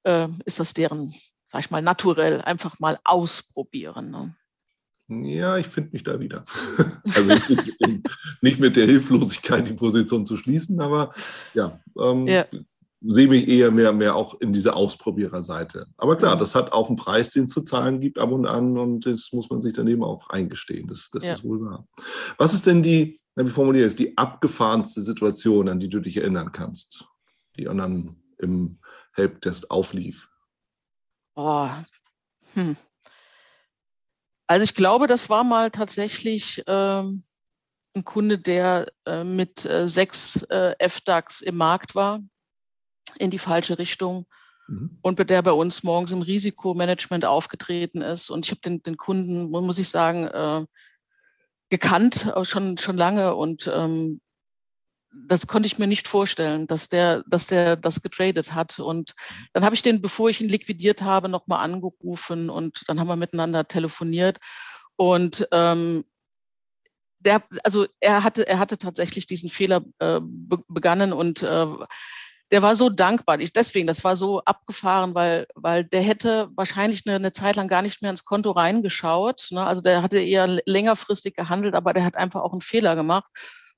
[0.04, 1.14] äh, ist das deren,
[1.46, 4.12] sag ich mal, naturell, einfach mal ausprobieren.
[4.12, 4.36] Ne?
[5.28, 6.44] Ja, ich finde mich da wieder.
[7.04, 7.50] also nicht,
[8.42, 11.14] nicht, mit der Hilflosigkeit die Position zu schließen, aber
[11.54, 12.46] ja, ähm, ja
[13.06, 15.88] sehe mich eher mehr, mehr auch in dieser Ausprobiererseite.
[15.98, 18.78] Aber klar, das hat auch einen Preis, den es zu zahlen gibt ab und an
[18.78, 20.88] und das muss man sich daneben auch eingestehen.
[20.88, 21.34] Das, das ja.
[21.34, 21.86] ist wohl wahr.
[22.38, 26.18] Was ist denn die, wie formuliere ich es, die abgefahrenste Situation, an die du dich
[26.18, 27.06] erinnern kannst,
[27.58, 28.78] die dann im
[29.12, 30.30] Helptest auflief?
[31.36, 31.70] Oh.
[32.54, 32.78] Hm.
[34.48, 37.24] Also ich glaube, das war mal tatsächlich ähm,
[37.96, 42.22] ein Kunde, der äh, mit äh, sechs äh, FDAX im Markt war
[43.20, 44.26] in die falsche Richtung
[44.68, 44.98] mhm.
[45.02, 48.30] und der bei uns morgens im Risikomanagement aufgetreten ist.
[48.30, 50.66] Und ich habe den, den Kunden, muss ich sagen, äh,
[51.70, 54.22] gekannt, schon, schon lange und ähm,
[55.14, 58.80] das konnte ich mir nicht vorstellen, dass der, dass der das getradet hat.
[58.80, 59.14] Und
[59.54, 63.16] dann habe ich den, bevor ich ihn liquidiert habe, nochmal angerufen und dann haben wir
[63.16, 64.40] miteinander telefoniert.
[64.96, 66.04] Und ähm,
[67.20, 70.20] der, also er hatte, er hatte tatsächlich diesen Fehler äh,
[70.68, 71.68] begangen und äh,
[72.52, 73.40] der war so dankbar.
[73.40, 77.68] Ich, deswegen, das war so abgefahren, weil, weil der hätte wahrscheinlich eine, eine Zeit lang
[77.68, 79.48] gar nicht mehr ins Konto reingeschaut.
[79.52, 79.66] Ne?
[79.66, 83.26] Also der hatte eher längerfristig gehandelt, aber der hat einfach auch einen Fehler gemacht.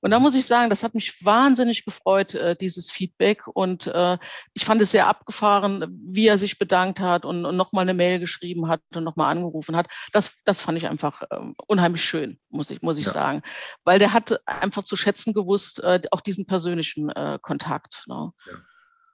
[0.00, 3.46] Und da muss ich sagen, das hat mich wahnsinnig gefreut, äh, dieses Feedback.
[3.46, 4.18] Und äh,
[4.54, 8.18] ich fand es sehr abgefahren, wie er sich bedankt hat und, und nochmal eine Mail
[8.18, 9.88] geschrieben hat und nochmal angerufen hat.
[10.12, 13.12] Das, das fand ich einfach äh, unheimlich schön, muss ich, muss ich ja.
[13.12, 13.42] sagen.
[13.84, 18.04] Weil der hat einfach zu schätzen gewusst, äh, auch diesen persönlichen äh, Kontakt.
[18.06, 18.32] Ne?
[18.46, 18.52] Ja.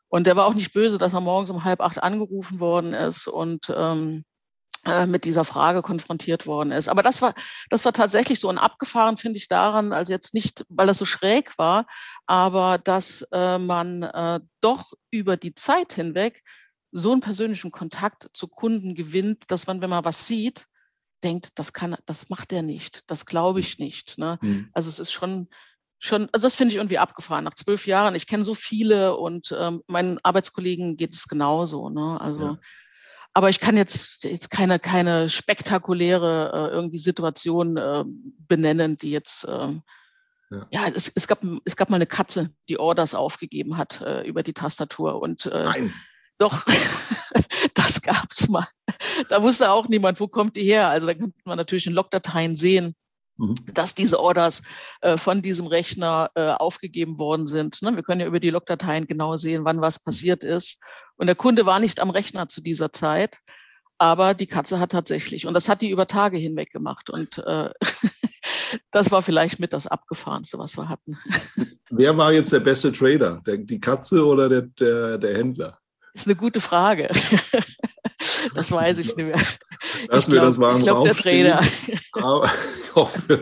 [0.08, 3.28] Und der war auch nicht böse, dass er morgens um halb acht angerufen worden ist
[3.28, 4.31] und ähm, äh,
[5.06, 6.88] mit dieser Frage konfrontiert worden ist.
[6.88, 7.34] Aber das war,
[7.70, 8.48] das war tatsächlich so.
[8.48, 11.86] Und abgefahren finde ich daran, also jetzt nicht, weil das so schräg war,
[12.26, 16.42] aber dass äh, man äh, doch über die Zeit hinweg
[16.90, 20.66] so einen persönlichen Kontakt zu Kunden gewinnt, dass man, wenn man was sieht,
[21.22, 24.18] denkt, das kann, das macht er nicht, das glaube ich nicht.
[24.18, 24.38] Ne?
[24.42, 24.68] Mhm.
[24.72, 25.48] Also es ist schon,
[26.00, 27.44] schon, also das finde ich irgendwie abgefahren.
[27.44, 31.88] Nach zwölf Jahren, ich kenne so viele und ähm, meinen Arbeitskollegen geht es genauso.
[31.88, 32.20] Ne?
[32.20, 32.58] Also ja.
[33.34, 38.04] Aber ich kann jetzt, jetzt keine, keine spektakuläre äh, irgendwie Situation äh,
[38.46, 39.72] benennen, die jetzt, äh,
[40.50, 44.22] ja, ja es, es, gab, es gab mal eine Katze, die Orders aufgegeben hat äh,
[44.22, 45.94] über die Tastatur und äh, Nein.
[46.36, 46.66] doch,
[47.74, 48.68] das gab's mal.
[49.30, 50.88] Da wusste auch niemand, wo kommt die her.
[50.88, 52.94] Also da könnte man natürlich in Logdateien sehen.
[53.72, 54.62] Dass diese Orders
[55.00, 57.82] äh, von diesem Rechner äh, aufgegeben worden sind.
[57.82, 57.94] Ne?
[57.94, 60.80] Wir können ja über die Logdateien genau sehen, wann was passiert ist.
[61.16, 63.38] Und der Kunde war nicht am Rechner zu dieser Zeit,
[63.98, 67.10] aber die Katze hat tatsächlich, und das hat die über Tage hinweg gemacht.
[67.10, 67.70] Und äh,
[68.90, 71.16] das war vielleicht mit das Abgefahrenste, was wir hatten.
[71.90, 73.40] Wer war jetzt der beste Trader?
[73.46, 75.78] Der, die Katze oder der, der, der Händler?
[76.14, 77.08] Das ist eine gute Frage.
[78.54, 79.42] Das weiß ich nicht mehr.
[80.08, 81.60] Lass ich glaube, glaub, der Trainer.
[82.12, 82.50] Aber
[82.84, 83.40] ich hoffe,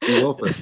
[0.00, 0.54] ich hoffe.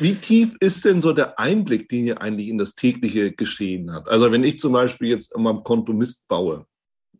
[0.00, 4.08] Wie tief ist denn so der Einblick, den ihr eigentlich in das tägliche Geschehen habt?
[4.08, 6.66] Also wenn ich zum Beispiel jetzt an meinem Konto Mist baue,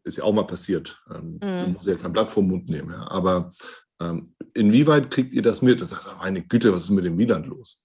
[0.04, 1.72] ist ja auch mal passiert, ähm, mhm.
[1.74, 3.10] muss ja kein Blatt vom Mund nehmen, ja.
[3.10, 3.52] aber
[4.00, 5.80] ähm, inwieweit kriegt ihr das mit?
[5.80, 7.82] Das sagt, meine Güte, was ist mit dem Wieland los?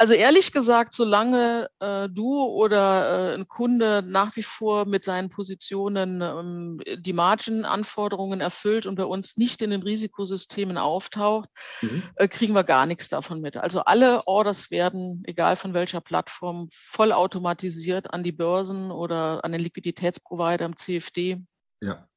[0.00, 5.28] Also ehrlich gesagt, solange äh, du oder äh, ein Kunde nach wie vor mit seinen
[5.28, 11.50] Positionen ähm, die Margin-Anforderungen erfüllt und bei uns nicht in den Risikosystemen auftaucht,
[11.82, 12.02] mhm.
[12.14, 13.58] äh, kriegen wir gar nichts davon mit.
[13.58, 19.60] Also alle Orders werden, egal von welcher Plattform, vollautomatisiert an die Börsen oder an den
[19.60, 21.42] Liquiditätsprovider im CFD
[21.82, 22.08] ja.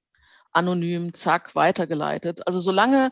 [0.54, 2.48] anonym, zack, weitergeleitet.
[2.48, 3.12] Also solange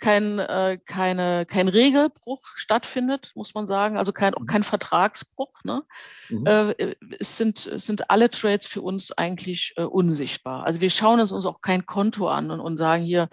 [0.00, 4.46] kein, äh, keine, kein Regelbruch stattfindet, muss man sagen, also kein, auch mhm.
[4.46, 5.62] kein Vertragsbruch.
[5.64, 5.84] Ne?
[6.28, 6.46] Mhm.
[6.46, 10.64] Äh, es, sind, es sind alle Trades für uns eigentlich äh, unsichtbar.
[10.64, 13.28] Also wir schauen uns, uns auch kein Konto an und, und sagen hier,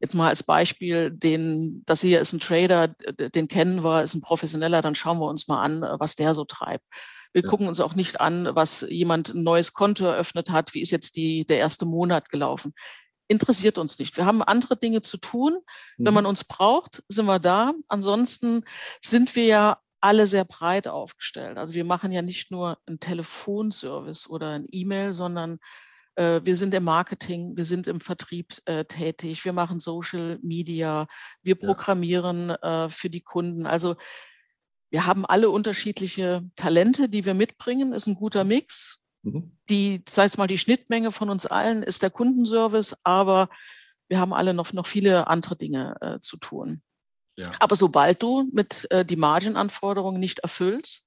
[0.00, 4.20] jetzt mal als Beispiel, den, das hier ist ein Trader, den kennen wir, ist ein
[4.20, 6.84] Professioneller, dann schauen wir uns mal an, was der so treibt.
[7.32, 7.48] Wir ja.
[7.48, 11.16] gucken uns auch nicht an, was jemand ein neues Konto eröffnet hat, wie ist jetzt
[11.16, 12.74] die, der erste Monat gelaufen
[13.28, 14.16] interessiert uns nicht.
[14.16, 15.58] Wir haben andere Dinge zu tun.
[15.96, 16.14] Wenn mhm.
[16.14, 17.72] man uns braucht, sind wir da.
[17.88, 18.64] Ansonsten
[19.02, 21.58] sind wir ja alle sehr breit aufgestellt.
[21.58, 25.58] Also wir machen ja nicht nur einen Telefonservice oder ein E-Mail, sondern
[26.16, 31.06] äh, wir sind im Marketing, wir sind im Vertrieb äh, tätig, wir machen Social Media,
[31.42, 33.66] wir programmieren äh, für die Kunden.
[33.66, 33.96] Also
[34.90, 38.98] wir haben alle unterschiedliche Talente, die wir mitbringen, ist ein guter Mix.
[39.26, 39.50] Mhm.
[39.68, 43.48] Die, das heißt mal, die Schnittmenge von uns allen ist der Kundenservice, aber
[44.08, 46.80] wir haben alle noch, noch viele andere Dinge äh, zu tun.
[47.36, 47.50] Ja.
[47.58, 51.04] Aber sobald du mit äh, die Margin-Anforderungen nicht erfüllst,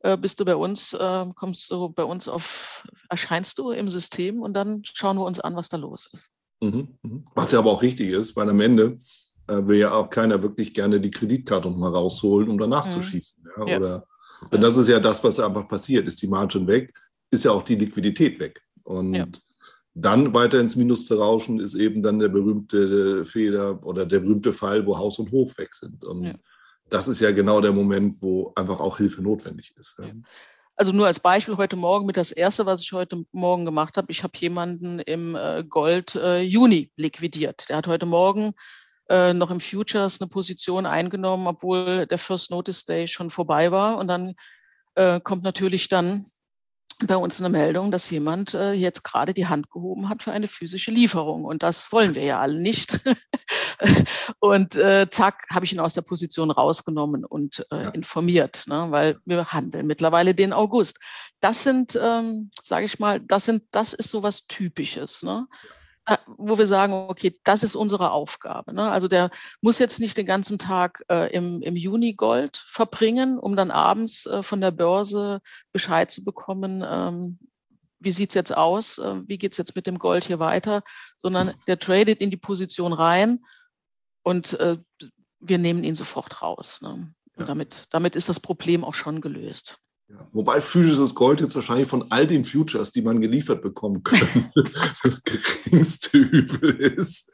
[0.00, 4.42] äh, bist du bei uns, äh, kommst du bei uns auf, erscheinst du im System
[4.42, 6.30] und dann schauen wir uns an, was da los ist.
[6.60, 7.26] Mhm, mhm.
[7.34, 8.98] Was ja aber auch richtig ist, weil am Ende
[9.46, 12.90] äh, will ja auch keiner wirklich gerne die Kreditkarte mal rausholen, um danach mhm.
[12.90, 13.44] zu schießen.
[13.56, 13.66] Ja?
[13.66, 13.76] Ja.
[13.78, 14.06] Oder,
[14.52, 16.06] denn das ist ja das, was einfach passiert.
[16.06, 16.92] Ist die Margin weg,
[17.36, 18.60] ist ja auch die Liquidität weg.
[18.82, 19.26] Und ja.
[19.94, 24.52] dann weiter ins Minus zu rauschen, ist eben dann der berühmte Fehler oder der berühmte
[24.52, 26.04] Fall, wo Haus und Hof weg sind.
[26.04, 26.34] Und ja.
[26.88, 29.96] das ist ja genau der Moment, wo einfach auch Hilfe notwendig ist.
[29.98, 30.06] Ja.
[30.78, 34.10] Also nur als Beispiel heute Morgen mit das erste, was ich heute Morgen gemacht habe.
[34.10, 37.68] Ich habe jemanden im äh, Gold äh, Juni liquidiert.
[37.68, 38.52] Der hat heute Morgen
[39.08, 43.98] äh, noch im Futures eine Position eingenommen, obwohl der First Notice Day schon vorbei war.
[43.98, 44.34] Und dann
[45.24, 46.24] kommt natürlich dann
[47.04, 50.46] bei uns eine Meldung, dass jemand äh, jetzt gerade die Hand gehoben hat für eine
[50.46, 51.44] physische Lieferung.
[51.44, 53.00] Und das wollen wir ja alle nicht.
[54.38, 57.88] und äh, zack, habe ich ihn aus der Position rausgenommen und äh, ja.
[57.90, 58.86] informiert, ne?
[58.90, 60.98] weil wir handeln mittlerweile den August.
[61.40, 65.22] Das sind, ähm, sage ich mal, das sind, das ist so was Typisches.
[65.22, 65.46] Ne?
[65.50, 65.75] Ja
[66.26, 68.72] wo wir sagen, okay, das ist unsere Aufgabe.
[68.72, 68.90] Ne?
[68.90, 73.56] Also der muss jetzt nicht den ganzen Tag äh, im, im Juni Gold verbringen, um
[73.56, 75.40] dann abends äh, von der Börse
[75.72, 77.38] Bescheid zu bekommen, ähm,
[77.98, 80.82] wie sieht's jetzt aus, äh, wie geht's jetzt mit dem Gold hier weiter,
[81.18, 83.44] sondern der tradet in die Position rein
[84.22, 84.78] und äh,
[85.40, 86.80] wir nehmen ihn sofort raus.
[86.82, 86.90] Ne?
[87.34, 87.44] Und ja.
[87.44, 89.78] damit, damit ist das Problem auch schon gelöst.
[90.08, 94.52] Ja, wobei physisches Gold jetzt wahrscheinlich von all den Futures, die man geliefert bekommen kann,
[95.02, 97.32] das geringste Übel ist.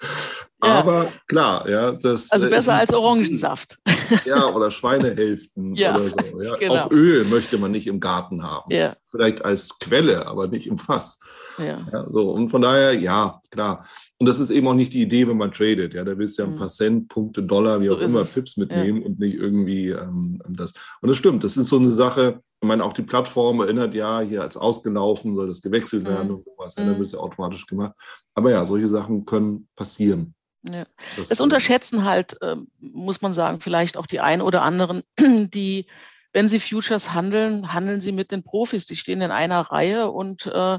[0.65, 0.79] Ja.
[0.79, 2.31] Aber klar, ja, das.
[2.31, 3.79] Also äh, besser als Orangensaft.
[4.25, 6.43] Ja, oder Schweinehälften ja, oder so.
[6.43, 6.57] Ja.
[6.59, 6.75] Genau.
[6.75, 8.73] Auch Öl möchte man nicht im Garten haben.
[8.73, 8.97] Ja.
[9.11, 11.19] Vielleicht als Quelle, aber nicht im Fass.
[11.59, 11.87] Ja.
[11.93, 12.11] ja.
[12.11, 13.87] so, und von daher, ja, klar.
[14.19, 15.93] Und das ist eben auch nicht die Idee, wenn man tradet.
[15.93, 16.59] Ja, da willst du ja ein mhm.
[16.59, 19.07] paar Cent, Punkte, Dollar, wie auch so immer, Pips mitnehmen ja.
[19.07, 20.73] und nicht irgendwie ähm, das.
[21.01, 24.21] Und das stimmt, das ist so eine Sache, ich meine, auch die Plattform erinnert ja,
[24.21, 26.35] hier als ausgelaufen, soll das gewechselt werden mhm.
[26.37, 26.75] und sowas.
[26.79, 27.93] Ja, dann wird es ja automatisch gemacht.
[28.35, 30.35] Aber ja, solche Sachen können passieren.
[30.63, 30.85] Ja.
[31.17, 35.87] Das, das unterschätzen halt, äh, muss man sagen, vielleicht auch die einen oder anderen, die,
[36.33, 38.87] wenn sie Futures handeln, handeln sie mit den Profis.
[38.87, 40.79] Die stehen in einer Reihe und äh,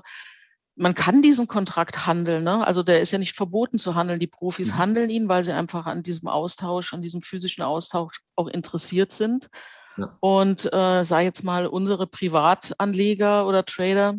[0.75, 2.45] man kann diesen Kontrakt handeln.
[2.45, 2.65] Ne?
[2.65, 4.21] Also der ist ja nicht verboten zu handeln.
[4.21, 4.77] Die Profis mhm.
[4.77, 9.49] handeln ihn, weil sie einfach an diesem Austausch, an diesem physischen Austausch auch interessiert sind.
[9.97, 10.17] Ja.
[10.19, 14.15] Und äh, sei jetzt mal unsere Privatanleger oder Trader,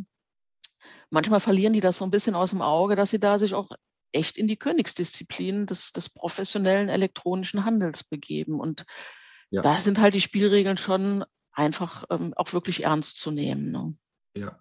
[1.10, 3.70] manchmal verlieren die das so ein bisschen aus dem Auge, dass sie da sich auch
[4.12, 8.60] echt in die Königsdisziplin des, des professionellen elektronischen Handels begeben.
[8.60, 8.84] Und
[9.50, 9.62] ja.
[9.62, 13.70] da sind halt die Spielregeln schon einfach ähm, auch wirklich ernst zu nehmen.
[13.70, 13.94] Ne?
[14.36, 14.58] Ja.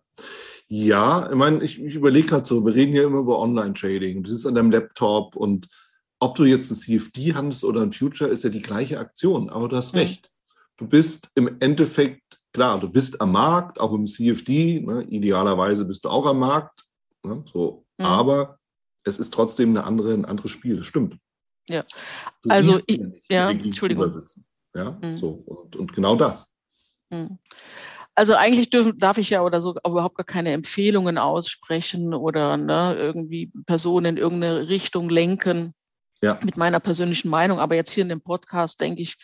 [0.68, 4.24] Ja, ich meine, ich, ich überlege gerade so, wir reden ja immer über Online-Trading.
[4.24, 5.68] Das ist an deinem Laptop und
[6.20, 9.68] ob du jetzt ein CFD handelst oder ein Future, ist ja die gleiche Aktion, aber
[9.68, 10.00] du hast mhm.
[10.00, 10.33] recht.
[10.78, 16.04] Du bist im Endeffekt, klar, du bist am Markt, auch im CFD, ne, idealerweise bist
[16.06, 16.84] du auch am Markt,
[17.24, 18.06] ne, so, mhm.
[18.06, 18.60] aber
[19.04, 21.18] es ist trotzdem eine andere, ein anderes Spiel, das stimmt.
[21.68, 21.86] Ja,
[22.42, 24.14] du also, ich, ja, Entschuldigung.
[24.76, 25.18] Ja, mhm.
[25.18, 26.54] so, und, und genau das.
[27.10, 27.38] Mhm.
[28.16, 32.96] Also eigentlich dürfen, darf ich ja oder so überhaupt gar keine Empfehlungen aussprechen oder ne,
[32.96, 35.74] irgendwie Personen in irgendeine Richtung lenken
[36.22, 36.40] ja.
[36.44, 37.60] mit meiner persönlichen Meinung.
[37.60, 39.18] Aber jetzt hier in dem Podcast denke ich,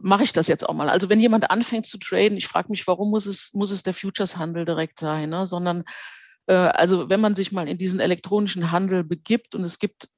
[0.00, 0.88] mache ich das jetzt auch mal.
[0.88, 3.94] Also wenn jemand anfängt zu traden, ich frage mich, warum muss es, muss es der
[3.94, 5.46] Futures-Handel direkt sein, ne?
[5.46, 5.84] sondern
[6.46, 10.08] äh, also wenn man sich mal in diesen elektronischen Handel begibt und es gibt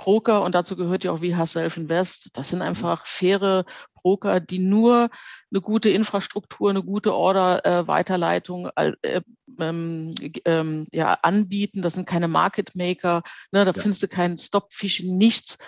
[0.00, 2.30] Broker und dazu gehört ja auch wie Self Invest.
[2.32, 2.66] Das sind mhm.
[2.66, 3.64] einfach faire
[3.94, 5.10] Broker, die nur
[5.50, 9.20] eine gute Infrastruktur, eine gute Order-Weiterleitung äh, äh,
[9.58, 10.14] ähm,
[10.46, 11.82] ähm, ja, anbieten.
[11.82, 13.22] Das sind keine Market Maker.
[13.52, 13.80] Ne, da ja.
[13.80, 15.58] findest du keinen Stop-Fishing, nichts.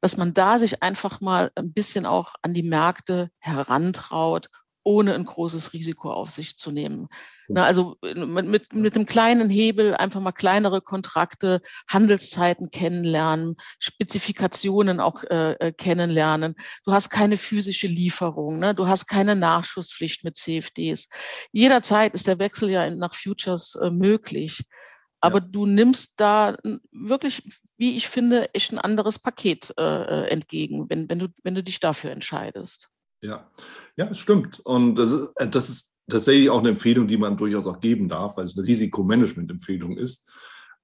[0.00, 4.48] Dass man da sich einfach mal ein bisschen auch an die Märkte herantraut
[4.86, 7.08] ohne ein großes Risiko auf sich zu nehmen.
[7.48, 13.56] Na, also äh, mit, mit, mit einem kleinen Hebel einfach mal kleinere Kontrakte, Handelszeiten kennenlernen,
[13.80, 16.54] Spezifikationen auch äh, äh kennenlernen.
[16.84, 18.76] Du hast keine physische Lieferung, ne?
[18.76, 21.08] du hast keine Nachschusspflicht mit CFDs.
[21.50, 24.62] Jederzeit ist der Wechsel ja nach Futures äh, möglich.
[25.20, 25.46] Aber ja.
[25.50, 26.56] du nimmst da
[26.92, 27.42] wirklich,
[27.78, 31.62] wie ich finde, echt ein anderes Paket äh, äh, entgegen, wenn, wenn, du, wenn du
[31.62, 32.88] dich dafür entscheidest.
[33.20, 33.50] Ja,
[33.96, 34.60] ja, es stimmt.
[34.60, 38.08] Und das ist, äh, das ist tatsächlich auch eine Empfehlung, die man durchaus auch geben
[38.08, 40.28] darf, weil es eine Risikomanagement-Empfehlung ist.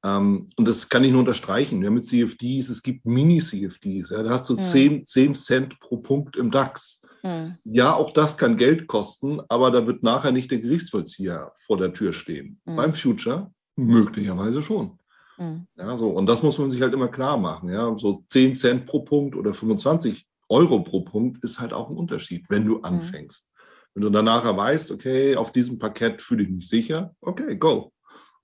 [0.05, 1.81] Ähm, und das kann ich nur unterstreichen.
[1.81, 4.11] Wir haben mit CFDs, es gibt Mini-CFDs.
[4.11, 4.59] Ja, da hast du mhm.
[4.59, 7.01] 10, 10 Cent pro Punkt im DAX.
[7.23, 7.57] Mhm.
[7.65, 11.93] Ja, auch das kann Geld kosten, aber da wird nachher nicht der Gerichtsvollzieher vor der
[11.93, 12.61] Tür stehen.
[12.65, 12.77] Mhm.
[12.77, 14.99] Beim Future möglicherweise schon.
[15.43, 15.67] Mhm.
[15.77, 17.69] Ja, so, und das muss man sich halt immer klar machen.
[17.69, 21.97] Ja, so 10 Cent pro Punkt oder 25 Euro pro Punkt ist halt auch ein
[21.97, 22.85] Unterschied, wenn du mhm.
[22.85, 23.45] anfängst.
[23.45, 23.51] Mhm.
[23.95, 27.93] Wenn du danach weißt, okay, auf diesem Parkett fühle ich mich sicher, okay, go.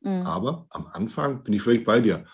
[0.01, 0.27] Mhm.
[0.27, 2.25] Aber am Anfang bin ich völlig bei dir.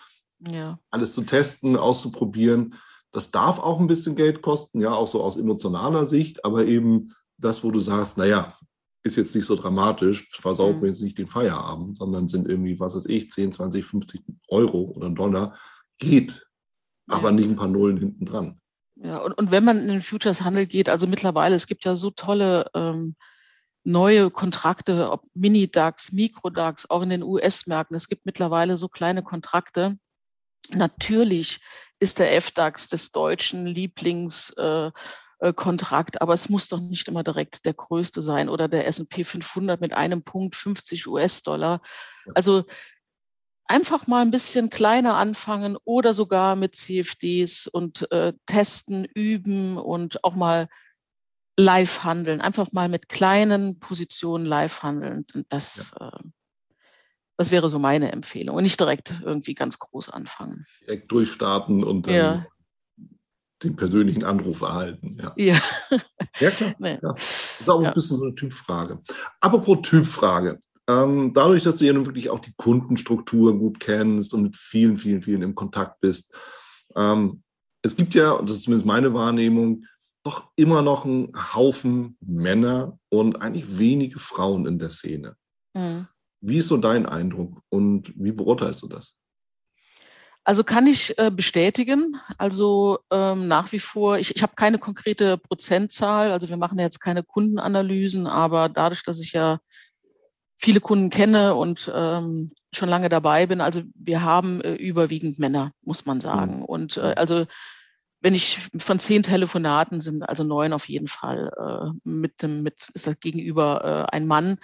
[0.40, 0.78] Ja.
[0.90, 2.74] Alles zu testen, auszuprobieren,
[3.12, 7.14] das darf auch ein bisschen Geld kosten, ja, auch so aus emotionaler Sicht, aber eben
[7.38, 8.54] das, wo du sagst, naja,
[9.04, 10.80] ist jetzt nicht so dramatisch, versaut mhm.
[10.80, 14.92] mir jetzt nicht den Feierabend, sondern sind irgendwie, was weiß ich, 10, 20, 50 Euro
[14.96, 15.56] oder Dollar,
[15.98, 16.46] geht,
[17.08, 17.16] ja.
[17.16, 18.60] aber nicht ein paar Nullen hinten dran.
[18.96, 22.10] Ja, und, und wenn man in den Futures-Handel geht, also mittlerweile, es gibt ja so
[22.10, 23.14] tolle ähm,
[23.84, 27.96] neue Kontrakte, ob Mini-DAX, Mikro-DAX, auch in den US-Märkten.
[27.96, 29.98] Es gibt mittlerweile so kleine Kontrakte.
[30.70, 31.60] Natürlich
[31.98, 34.90] ist der FDAX des deutschen Lieblings, äh,
[35.52, 39.80] Kontrakt, aber es muss doch nicht immer direkt der größte sein oder der S&P 500
[39.80, 41.80] mit einem Punkt 50 US-Dollar.
[42.34, 42.64] Also
[43.66, 50.24] einfach mal ein bisschen kleiner anfangen oder sogar mit CFDs und äh, testen, üben und
[50.24, 50.68] auch mal
[51.58, 52.40] live handeln.
[52.40, 55.26] Einfach mal mit kleinen Positionen live handeln.
[55.34, 56.08] Und das, ja.
[56.08, 56.20] äh,
[57.36, 58.56] das wäre so meine Empfehlung.
[58.56, 60.64] Und nicht direkt irgendwie ganz groß anfangen.
[60.82, 62.46] Direkt durchstarten und dann ja
[63.62, 65.18] den persönlichen Anruf erhalten.
[65.20, 65.60] Ja, ja.
[66.38, 66.74] ja klar.
[66.78, 66.98] Nee.
[67.02, 67.12] Ja.
[67.12, 67.88] Das ist auch ja.
[67.88, 69.00] ein bisschen so eine Typfrage.
[69.40, 70.60] Apropos Typfrage.
[70.86, 74.98] Ähm, dadurch, dass du ja nun wirklich auch die Kundenstruktur gut kennst und mit vielen,
[74.98, 76.34] vielen, vielen im Kontakt bist,
[76.94, 77.42] ähm,
[77.82, 79.84] es gibt ja, und das ist zumindest meine Wahrnehmung,
[80.24, 85.36] doch immer noch einen Haufen Männer und eigentlich wenige Frauen in der Szene.
[85.74, 86.08] Mhm.
[86.40, 89.14] Wie ist so dein Eindruck und wie beurteilst du das?
[90.44, 92.20] Also kann ich äh, bestätigen.
[92.36, 96.30] Also ähm, nach wie vor, ich, ich habe keine konkrete Prozentzahl.
[96.30, 99.58] Also wir machen ja jetzt keine Kundenanalysen, aber dadurch, dass ich ja
[100.58, 105.72] viele Kunden kenne und ähm, schon lange dabei bin, also wir haben äh, überwiegend Männer,
[105.82, 106.58] muss man sagen.
[106.58, 106.64] Mhm.
[106.64, 107.46] Und äh, also
[108.20, 112.88] wenn ich von zehn Telefonaten sind also neun auf jeden Fall äh, mit dem mit
[112.94, 114.58] ist das Gegenüber äh, ein Mann.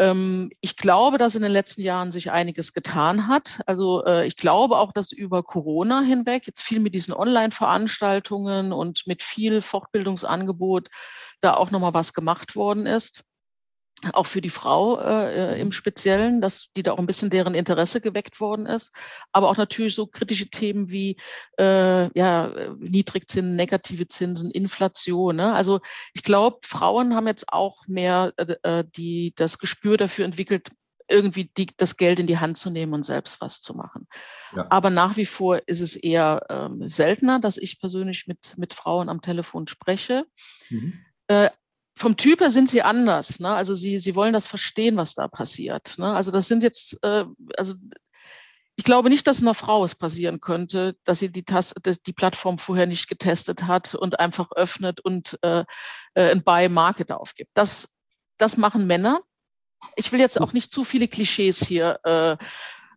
[0.00, 3.60] Ähm, ich glaube, dass in den letzten Jahren sich einiges getan hat.
[3.66, 9.06] Also äh, ich glaube auch, dass über Corona hinweg jetzt viel mit diesen Online-Veranstaltungen und
[9.06, 10.88] mit viel Fortbildungsangebot
[11.42, 13.24] da auch nochmal was gemacht worden ist
[14.12, 17.54] auch für die Frau äh, äh, im Speziellen, dass die da auch ein bisschen deren
[17.54, 18.92] Interesse geweckt worden ist,
[19.32, 21.16] aber auch natürlich so kritische Themen wie
[21.58, 25.36] äh, ja Niedrigzinsen, negative Zinsen, Inflation.
[25.36, 25.54] Ne?
[25.54, 25.80] Also
[26.14, 30.70] ich glaube, Frauen haben jetzt auch mehr äh, äh, die das Gespür dafür entwickelt,
[31.08, 34.06] irgendwie die, das Geld in die Hand zu nehmen und selbst was zu machen.
[34.54, 34.66] Ja.
[34.70, 39.08] Aber nach wie vor ist es eher ähm, seltener, dass ich persönlich mit mit Frauen
[39.08, 40.24] am Telefon spreche.
[40.70, 41.04] Mhm.
[42.00, 43.40] Vom Typ her sind sie anders.
[43.40, 43.50] Ne?
[43.50, 45.98] Also sie, sie wollen das verstehen, was da passiert.
[45.98, 46.10] Ne?
[46.10, 47.26] Also das sind jetzt, äh,
[47.58, 47.74] also
[48.76, 52.56] ich glaube nicht, dass einer Frau es passieren könnte, dass sie die, Taste, die Plattform
[52.56, 55.64] vorher nicht getestet hat und einfach öffnet und äh,
[56.14, 57.50] äh ein Buy Market aufgibt.
[57.52, 57.86] Das,
[58.38, 59.20] das machen Männer.
[59.94, 62.38] Ich will jetzt auch nicht zu viele Klischees hier äh,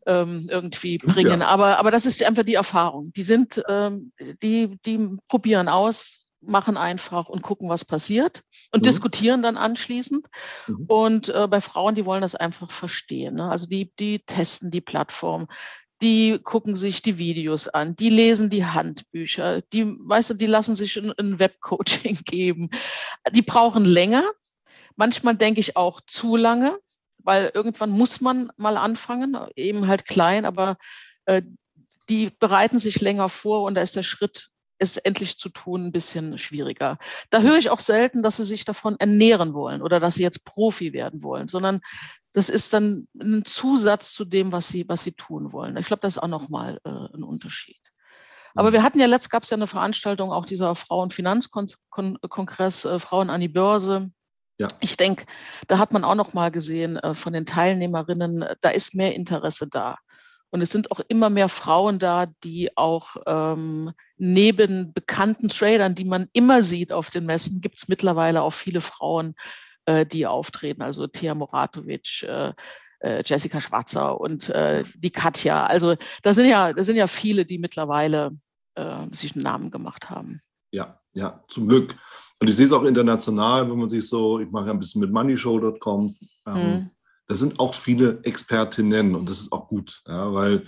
[0.05, 1.47] ähm, irgendwie bringen, ja.
[1.47, 3.11] aber, aber das ist einfach die Erfahrung.
[3.11, 8.85] Die sind, ähm, die, die probieren aus, machen einfach und gucken, was passiert und mhm.
[8.85, 10.27] diskutieren dann anschließend.
[10.67, 10.85] Mhm.
[10.87, 13.35] Und äh, bei Frauen, die wollen das einfach verstehen.
[13.35, 13.49] Ne?
[13.49, 15.47] Also die, die testen die Plattform,
[16.01, 20.75] die gucken sich die Videos an, die lesen die Handbücher, die, weißt du, die lassen
[20.75, 22.69] sich ein, ein Webcoaching geben.
[23.31, 24.23] Die brauchen länger.
[24.95, 26.77] Manchmal denke ich auch zu lange,
[27.17, 30.77] weil irgendwann muss man mal anfangen, eben halt klein, aber
[31.25, 31.41] äh,
[32.09, 35.91] die bereiten sich länger vor und da ist der Schritt es endlich zu tun, ein
[35.91, 36.97] bisschen schwieriger.
[37.29, 40.45] Da höre ich auch selten, dass sie sich davon ernähren wollen oder dass sie jetzt
[40.45, 41.81] Profi werden wollen, sondern
[42.33, 45.77] das ist dann ein Zusatz zu dem, was sie, was sie tun wollen.
[45.77, 47.79] Ich glaube, das ist auch nochmal äh, ein Unterschied.
[48.55, 53.29] Aber wir hatten ja letzt gab es ja eine Veranstaltung auch dieser Frauenfinanzkongress, äh, Frauen
[53.29, 54.11] an die Börse.
[54.59, 54.67] Ja.
[54.79, 55.25] Ich denke,
[55.67, 59.67] da hat man auch noch mal gesehen äh, von den Teilnehmerinnen, da ist mehr Interesse
[59.67, 59.97] da.
[60.53, 66.05] Und es sind auch immer mehr Frauen da, die auch ähm, neben bekannten Tradern, die
[66.05, 69.33] man immer sieht auf den Messen, gibt es mittlerweile auch viele Frauen,
[69.87, 70.83] äh, die auftreten.
[70.83, 72.53] Also Thea Moratovic, äh,
[72.99, 75.65] äh, Jessica Schwarzer und äh, die Katja.
[75.65, 78.37] Also da sind ja, da sind ja viele, die mittlerweile
[78.75, 80.39] äh, sich einen Namen gemacht haben.
[80.71, 81.95] Ja, ja, zum Glück.
[82.39, 85.01] Und ich sehe es auch international, wenn man sich so, ich mache ja ein bisschen
[85.01, 86.15] mit moneyshow.com.
[86.45, 86.89] Ähm, mhm
[87.27, 90.65] das sind auch viele Expertinnen und das ist auch gut, ja, weil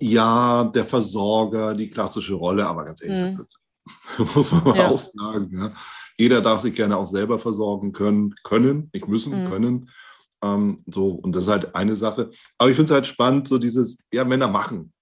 [0.00, 4.26] ja, der Versorger, die klassische Rolle, aber ganz ehrlich, mhm.
[4.34, 4.88] muss man mal ja.
[4.88, 5.50] auch sagen.
[5.56, 5.72] Ja.
[6.18, 9.48] Jeder darf sich gerne auch selber versorgen können, können, nicht müssen, mhm.
[9.48, 9.90] können.
[10.42, 12.30] Ähm, so, und das ist halt eine Sache.
[12.58, 14.92] Aber ich finde es halt spannend, so dieses, ja, Männer machen.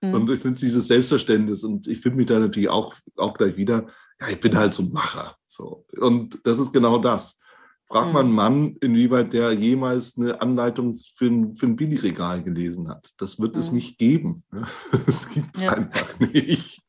[0.00, 0.14] Mhm.
[0.14, 3.86] Und ich finde dieses Selbstverständnis und ich finde mich da natürlich auch, auch gleich wieder,
[4.20, 5.36] ja, ich bin halt so ein Macher.
[5.46, 5.84] So.
[5.98, 7.38] Und das ist genau das.
[7.90, 8.32] Frag mal einen.
[8.32, 13.10] Mann, inwieweit der jemals eine Anleitung für ein, für ein Billigregal gelesen hat.
[13.16, 13.60] Das wird mhm.
[13.60, 14.44] es nicht geben.
[15.06, 15.72] Das gibt es ja.
[15.72, 16.82] einfach nicht.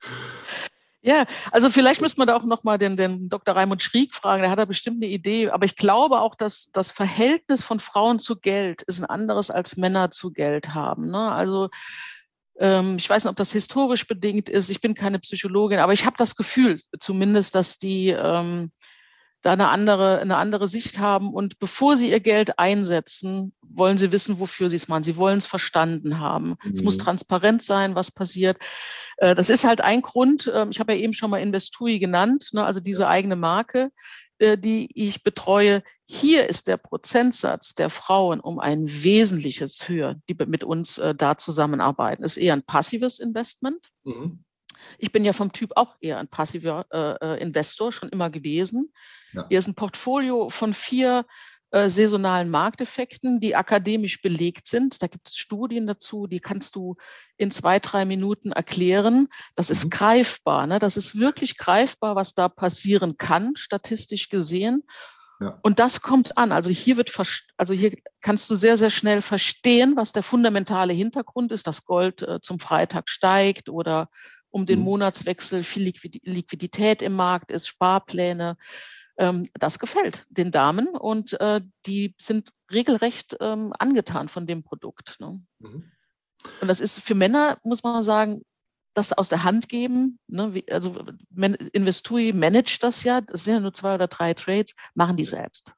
[1.04, 3.56] Ja, also vielleicht müsste man da auch nochmal den, den Dr.
[3.56, 5.50] Raimund Schrieg fragen, der hat da bestimmt eine Idee.
[5.50, 9.78] Aber ich glaube auch, dass das Verhältnis von Frauen zu Geld ist ein anderes als
[9.78, 11.10] Männer zu Geld haben.
[11.10, 11.32] Ne?
[11.32, 11.70] Also
[12.60, 14.70] ähm, ich weiß nicht, ob das historisch bedingt ist.
[14.70, 18.72] Ich bin keine Psychologin, aber ich habe das Gefühl zumindest, dass die ähm,
[19.42, 21.34] da eine andere, eine andere Sicht haben.
[21.34, 25.04] Und bevor sie ihr Geld einsetzen, wollen sie wissen, wofür sie es machen.
[25.04, 26.56] Sie wollen es verstanden haben.
[26.64, 26.72] Mhm.
[26.72, 27.02] Es muss mhm.
[27.02, 28.58] transparent sein, was passiert.
[29.18, 30.52] Äh, das ist halt ein Grund.
[30.54, 33.92] Ähm, ich habe ja eben schon mal Investui genannt, ne, also diese eigene Marke,
[34.38, 35.84] äh, die ich betreue.
[36.06, 41.38] Hier ist der Prozentsatz der Frauen um ein wesentliches höher, die mit uns äh, da
[41.38, 42.22] zusammenarbeiten.
[42.22, 43.90] Das ist eher ein passives Investment.
[44.04, 44.44] Mhm.
[44.98, 48.94] Ich bin ja vom Typ auch eher ein passiver äh, Investor, schon immer gewesen.
[49.34, 49.46] Ja.
[49.50, 51.26] Hier ist ein Portfolio von vier
[51.72, 55.02] äh, saisonalen Markteffekten, die akademisch belegt sind.
[55.02, 56.98] Da gibt es Studien dazu, die kannst du
[57.38, 59.30] in zwei, drei Minuten erklären.
[59.56, 59.90] Das ist mhm.
[59.92, 60.68] greifbar.
[60.68, 60.80] Ne?
[60.80, 64.84] Das ist wirklich greifbar, was da passieren kann, statistisch gesehen.
[65.40, 65.60] Ja.
[65.62, 66.52] Und das kommt an.
[66.52, 67.18] Also hier wird,
[67.56, 72.22] also hier kannst du sehr, sehr schnell verstehen, was der fundamentale Hintergrund ist, dass Gold
[72.22, 74.10] äh, zum Freitag steigt oder
[74.52, 74.86] um den mhm.
[74.86, 75.94] Monatswechsel viel
[76.24, 78.58] Liquidität im Markt ist, Sparpläne
[79.18, 85.18] ähm, das gefällt den Damen und äh, die sind regelrecht ähm, angetan von dem Produkt.
[85.20, 85.42] Ne?
[85.60, 85.92] Mhm.
[86.60, 88.44] Und das ist für Männer, muss man sagen,
[88.94, 90.20] das aus der Hand geben.
[90.28, 90.64] Ne?
[90.70, 91.06] Also
[91.72, 95.74] Investui managt das ja, das sind ja nur zwei oder drei Trades, machen die selbst.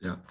[0.00, 0.22] Ja.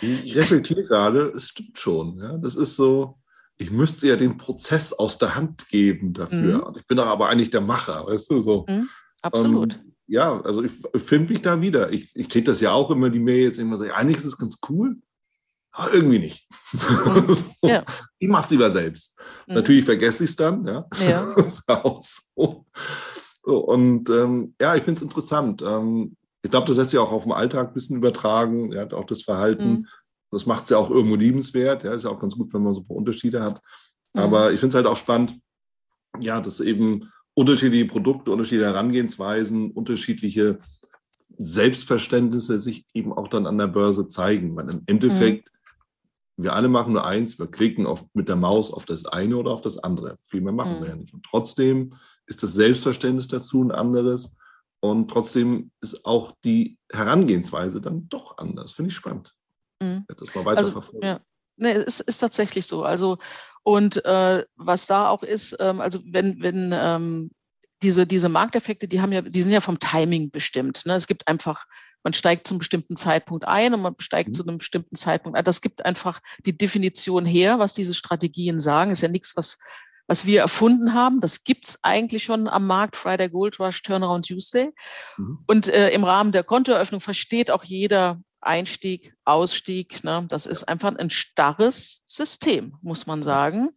[0.00, 2.18] Ich reflektiere gerade, es stimmt schon.
[2.18, 2.36] Ja?
[2.38, 3.21] Das ist so,
[3.62, 6.70] ich müsste ja den Prozess aus der Hand geben dafür.
[6.70, 6.76] Mhm.
[6.78, 8.66] Ich bin doch aber eigentlich der Macher, weißt du so.
[8.68, 8.88] Mhm,
[9.22, 9.74] absolut.
[9.74, 11.92] Ähm, ja, also ich, ich finde mich da wieder.
[11.92, 14.58] Ich, ich kriege das ja auch immer, die Mails immer sagen, eigentlich ist es ganz
[14.68, 14.96] cool,
[15.70, 16.48] aber irgendwie nicht.
[16.72, 17.34] Mhm.
[17.62, 17.68] so.
[17.68, 17.84] ja.
[18.18, 19.16] Ich mache es lieber selbst.
[19.46, 19.54] Mhm.
[19.54, 20.86] Natürlich vergesse ich es dann, ja.
[21.00, 21.32] ja.
[21.36, 22.66] das ist auch so.
[23.44, 25.62] so und ähm, ja, ich finde es interessant.
[25.62, 28.72] Ähm, ich glaube, das lässt sich auch auf den Alltag ein bisschen übertragen.
[28.72, 29.86] Er hat auch das Verhalten.
[30.32, 31.84] Das macht es ja auch irgendwo liebenswert.
[31.84, 33.60] Ja, ist ja auch ganz gut, wenn man so ein paar Unterschiede hat.
[34.14, 34.20] Mhm.
[34.20, 35.38] Aber ich finde es halt auch spannend,
[36.20, 40.58] ja, dass eben unterschiedliche Produkte, unterschiedliche Herangehensweisen, unterschiedliche
[41.38, 44.56] Selbstverständnisse sich eben auch dann an der Börse zeigen.
[44.56, 45.48] Weil im Endeffekt,
[46.36, 46.44] mhm.
[46.44, 49.50] wir alle machen nur eins, wir klicken auf, mit der Maus auf das eine oder
[49.50, 50.18] auf das andere.
[50.22, 50.82] Viel mehr machen mhm.
[50.82, 51.12] wir ja nicht.
[51.12, 51.94] Und trotzdem
[52.26, 54.34] ist das Selbstverständnis dazu ein anderes.
[54.80, 58.72] Und trotzdem ist auch die Herangehensweise dann doch anders.
[58.72, 59.34] Finde ich spannend.
[59.82, 60.06] Mhm.
[60.08, 60.82] Das mal weiter also.
[61.02, 61.20] Ja.
[61.56, 62.82] Nee, es ist tatsächlich so.
[62.82, 63.18] Also,
[63.62, 67.30] und äh, was da auch ist, ähm, also wenn, wenn ähm,
[67.82, 70.82] diese, diese Markteffekte, die haben ja, die sind ja vom Timing bestimmt.
[70.86, 70.94] Ne?
[70.94, 71.66] Es gibt einfach,
[72.02, 74.34] man steigt zum bestimmten Zeitpunkt ein und man steigt mhm.
[74.34, 75.44] zu einem bestimmten Zeitpunkt ein.
[75.44, 78.90] Das gibt einfach die Definition her, was diese Strategien sagen.
[78.90, 79.58] Ist ja nichts, was,
[80.06, 81.20] was wir erfunden haben.
[81.20, 84.70] Das gibt's eigentlich schon am Markt, Friday Gold Rush, Turnaround Tuesday.
[85.16, 85.38] Mhm.
[85.46, 90.04] Und äh, im Rahmen der Kontoeröffnung versteht auch jeder, Einstieg, Ausstieg.
[90.04, 90.26] Ne?
[90.28, 93.70] Das ist einfach ein starres System, muss man sagen.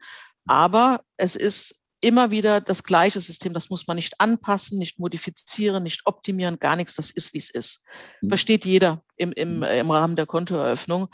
[0.45, 3.53] Aber es ist immer wieder das gleiche System.
[3.53, 6.95] Das muss man nicht anpassen, nicht modifizieren, nicht optimieren, gar nichts.
[6.95, 7.84] Das ist, wie es ist.
[8.22, 8.30] Mhm.
[8.30, 9.63] Versteht jeder im, im, mhm.
[9.63, 11.07] im Rahmen der Kontoeröffnung.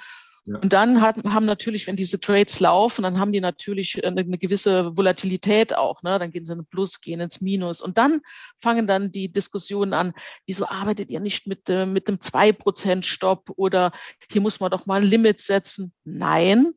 [0.46, 4.38] Und dann hat, haben natürlich, wenn diese Trades laufen, dann haben die natürlich eine, eine
[4.40, 6.02] gewisse Volatilität auch.
[6.02, 6.18] Ne?
[6.18, 7.80] Dann gehen sie in den Plus, gehen ins Minus.
[7.80, 8.22] Und dann
[8.60, 10.14] fangen dann die Diskussionen an,
[10.48, 13.92] wieso arbeitet ihr nicht mit, äh, mit dem 2%-Stopp oder
[14.32, 15.94] hier muss man doch mal ein Limit setzen.
[16.06, 16.74] Nein,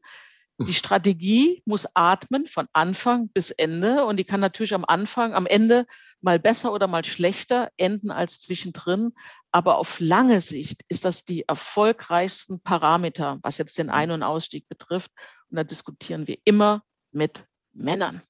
[0.58, 5.46] die Strategie muss atmen von Anfang bis Ende und die kann natürlich am Anfang, am
[5.46, 5.86] Ende
[6.20, 9.12] mal besser oder mal schlechter enden als zwischendrin.
[9.50, 14.68] Aber auf lange Sicht ist das die erfolgreichsten Parameter, was jetzt den Ein- und Ausstieg
[14.68, 15.10] betrifft.
[15.50, 16.82] Und da diskutieren wir immer
[17.12, 18.22] mit Männern,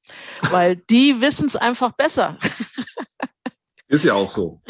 [0.51, 2.39] weil die wissen es einfach besser.
[3.87, 4.63] Ist ja auch so.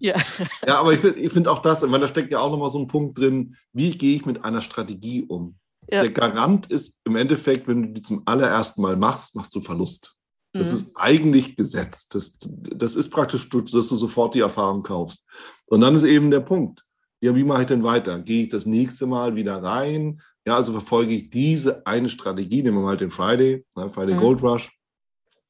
[0.00, 0.16] Ja,
[0.66, 0.78] ja.
[0.80, 2.88] aber ich finde ich find auch das, weil da steckt ja auch nochmal so ein
[2.88, 5.58] Punkt drin, wie gehe ich mit einer Strategie um?
[5.90, 6.02] Ja.
[6.02, 10.14] Der Garant ist im Endeffekt, wenn du die zum allerersten Mal machst, machst du Verlust.
[10.52, 10.78] Das mhm.
[10.78, 12.14] ist eigentlich gesetzt.
[12.14, 15.24] Das, das ist praktisch, dass du sofort die Erfahrung kaufst.
[15.66, 16.84] Und dann ist eben der Punkt.
[17.20, 18.20] Ja, wie mache ich denn weiter?
[18.20, 20.20] Gehe ich das nächste Mal wieder rein?
[20.46, 24.20] Ja, also verfolge ich diese eine Strategie, nehmen wir mal den Friday, ne, Friday mhm.
[24.20, 24.72] Gold Rush,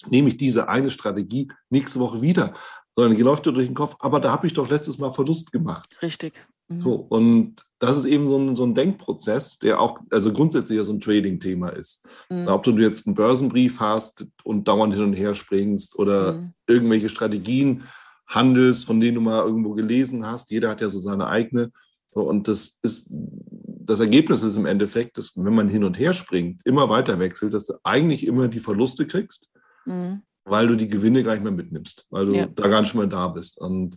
[0.09, 2.55] nehme ich diese eine Strategie nächste Woche wieder,
[2.97, 5.53] sondern die läuft dir durch den Kopf, aber da habe ich doch letztes Mal Verlust
[5.53, 5.99] gemacht.
[6.03, 6.33] Richtig.
[6.69, 6.81] Mhm.
[6.81, 10.85] So, und das ist eben so ein, so ein Denkprozess, der auch, also grundsätzlich ja
[10.85, 12.05] so ein Trading-Thema ist.
[12.29, 12.49] Mhm.
[12.49, 16.53] Ob du jetzt einen Börsenbrief hast und dauernd hin und her springst oder mhm.
[16.67, 17.85] irgendwelche Strategien
[18.27, 20.51] handelst, von denen du mal irgendwo gelesen hast.
[20.51, 21.73] Jeder hat ja so seine eigene.
[22.11, 26.13] So, und das ist, das Ergebnis ist im Endeffekt, dass wenn man hin und her
[26.13, 29.49] springt, immer weiter wechselt, dass du eigentlich immer die Verluste kriegst,
[29.87, 30.23] mhm.
[30.45, 32.47] weil du die Gewinne gar nicht mehr mitnimmst, weil du ja.
[32.47, 33.59] da gar nicht mehr da bist.
[33.59, 33.97] Und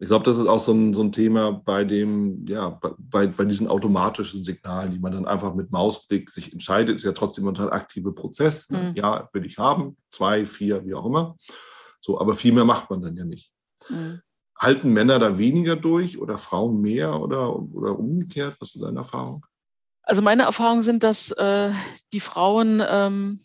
[0.00, 3.44] ich glaube, das ist auch so ein, so ein Thema bei dem, ja, bei, bei
[3.44, 7.56] diesen automatischen Signalen, die man dann einfach mit Mausklick sich entscheidet, ist ja trotzdem ein
[7.58, 8.70] aktiver Prozess.
[8.70, 8.78] Ne?
[8.78, 8.96] Mhm.
[8.96, 11.36] Ja, will ich haben, zwei, vier, wie auch immer.
[12.00, 13.52] So, aber viel mehr macht man dann ja nicht.
[13.90, 14.22] Mhm.
[14.58, 18.56] halten Männer da weniger durch oder Frauen mehr oder, oder umgekehrt?
[18.60, 19.44] Was ist deine Erfahrung?
[20.02, 21.72] Also meine Erfahrungen sind, dass äh,
[22.14, 23.40] die Frauen ähm,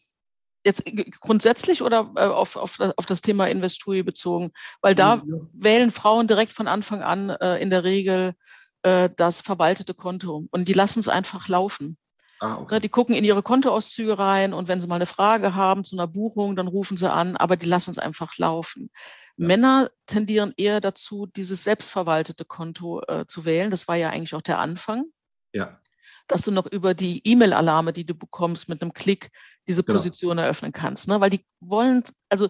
[0.65, 0.83] jetzt
[1.21, 4.51] grundsätzlich oder äh, auf, auf, auf das Thema Investui bezogen,
[4.81, 5.23] weil da ja.
[5.53, 8.33] wählen Frauen direkt von Anfang an äh, in der Regel
[8.81, 11.97] äh, das verwaltete Konto und die lassen es einfach laufen.
[12.41, 12.75] Ah, okay.
[12.75, 15.95] Ne, die gucken in ihre Kontoauszüge rein und wenn sie mal eine Frage haben zu
[15.95, 18.89] einer Buchung, dann rufen sie an, aber die lassen es einfach laufen.
[19.37, 19.47] Ja.
[19.47, 23.71] Männer tendieren eher dazu, dieses selbstverwaltete Konto äh, zu wählen.
[23.71, 25.05] Das war ja eigentlich auch der Anfang.
[25.53, 25.79] Ja
[26.27, 29.29] dass du noch über die E-Mail-Alarme, die du bekommst, mit einem Klick
[29.67, 29.97] diese genau.
[29.97, 31.07] Position eröffnen kannst.
[31.07, 31.21] Ne?
[31.21, 32.49] Weil die wollen, also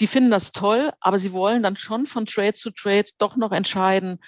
[0.00, 3.52] die finden das toll, aber sie wollen dann schon von Trade zu Trade doch noch
[3.52, 4.18] entscheiden,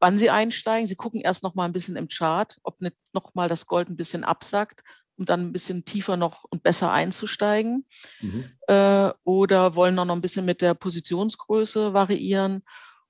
[0.00, 0.86] wann sie einsteigen.
[0.86, 3.88] Sie gucken erst noch mal ein bisschen im Chart, ob nicht noch mal das Gold
[3.90, 4.82] ein bisschen absackt,
[5.16, 7.86] um dann ein bisschen tiefer noch und besser einzusteigen.
[8.20, 8.50] Mhm.
[8.66, 12.62] Äh, oder wollen noch ein bisschen mit der Positionsgröße variieren.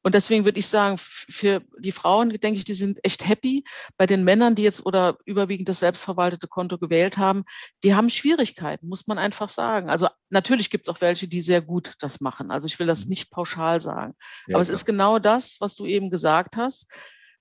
[0.03, 3.65] Und deswegen würde ich sagen, für die Frauen, denke ich, die sind echt happy.
[3.97, 7.45] Bei den Männern, die jetzt oder überwiegend das selbstverwaltete Konto gewählt haben,
[7.85, 9.91] die haben Schwierigkeiten, muss man einfach sagen.
[9.91, 12.51] Also natürlich gibt es auch welche, die sehr gut das machen.
[12.51, 13.11] Also ich will das mhm.
[13.11, 14.15] nicht pauschal sagen.
[14.47, 16.87] Ja, Aber es ist genau das, was du eben gesagt hast.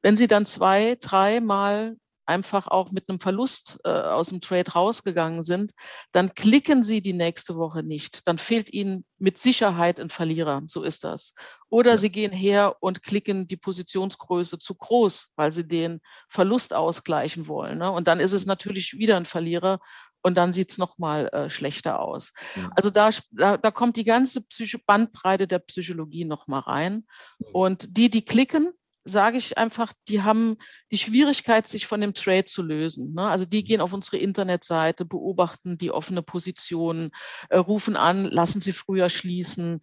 [0.01, 1.95] Wenn sie dann zwei, dreimal
[2.29, 5.73] einfach auch mit einem Verlust äh, aus dem Trade rausgegangen sind,
[6.11, 8.27] dann klicken sie die nächste Woche nicht.
[8.27, 10.61] Dann fehlt ihnen mit Sicherheit ein Verlierer.
[10.67, 11.33] So ist das.
[11.69, 11.97] Oder ja.
[11.97, 17.79] sie gehen her und klicken die Positionsgröße zu groß, weil sie den Verlust ausgleichen wollen.
[17.79, 17.91] Ne?
[17.91, 19.79] Und dann ist es natürlich wieder ein Verlierer
[20.21, 22.31] und dann sieht es nochmal äh, schlechter aus.
[22.55, 22.69] Ja.
[22.75, 27.05] Also da, da, da, kommt die ganze Psycho Bandbreite der Psychologie nochmal rein.
[27.53, 28.73] Und die, die klicken,
[29.03, 30.57] sage ich einfach, die haben
[30.91, 33.13] die Schwierigkeit, sich von dem Trade zu lösen.
[33.13, 33.27] Ne?
[33.27, 37.11] Also die gehen auf unsere Internetseite, beobachten die offene Position,
[37.49, 39.81] äh, rufen an, lassen sie früher schließen.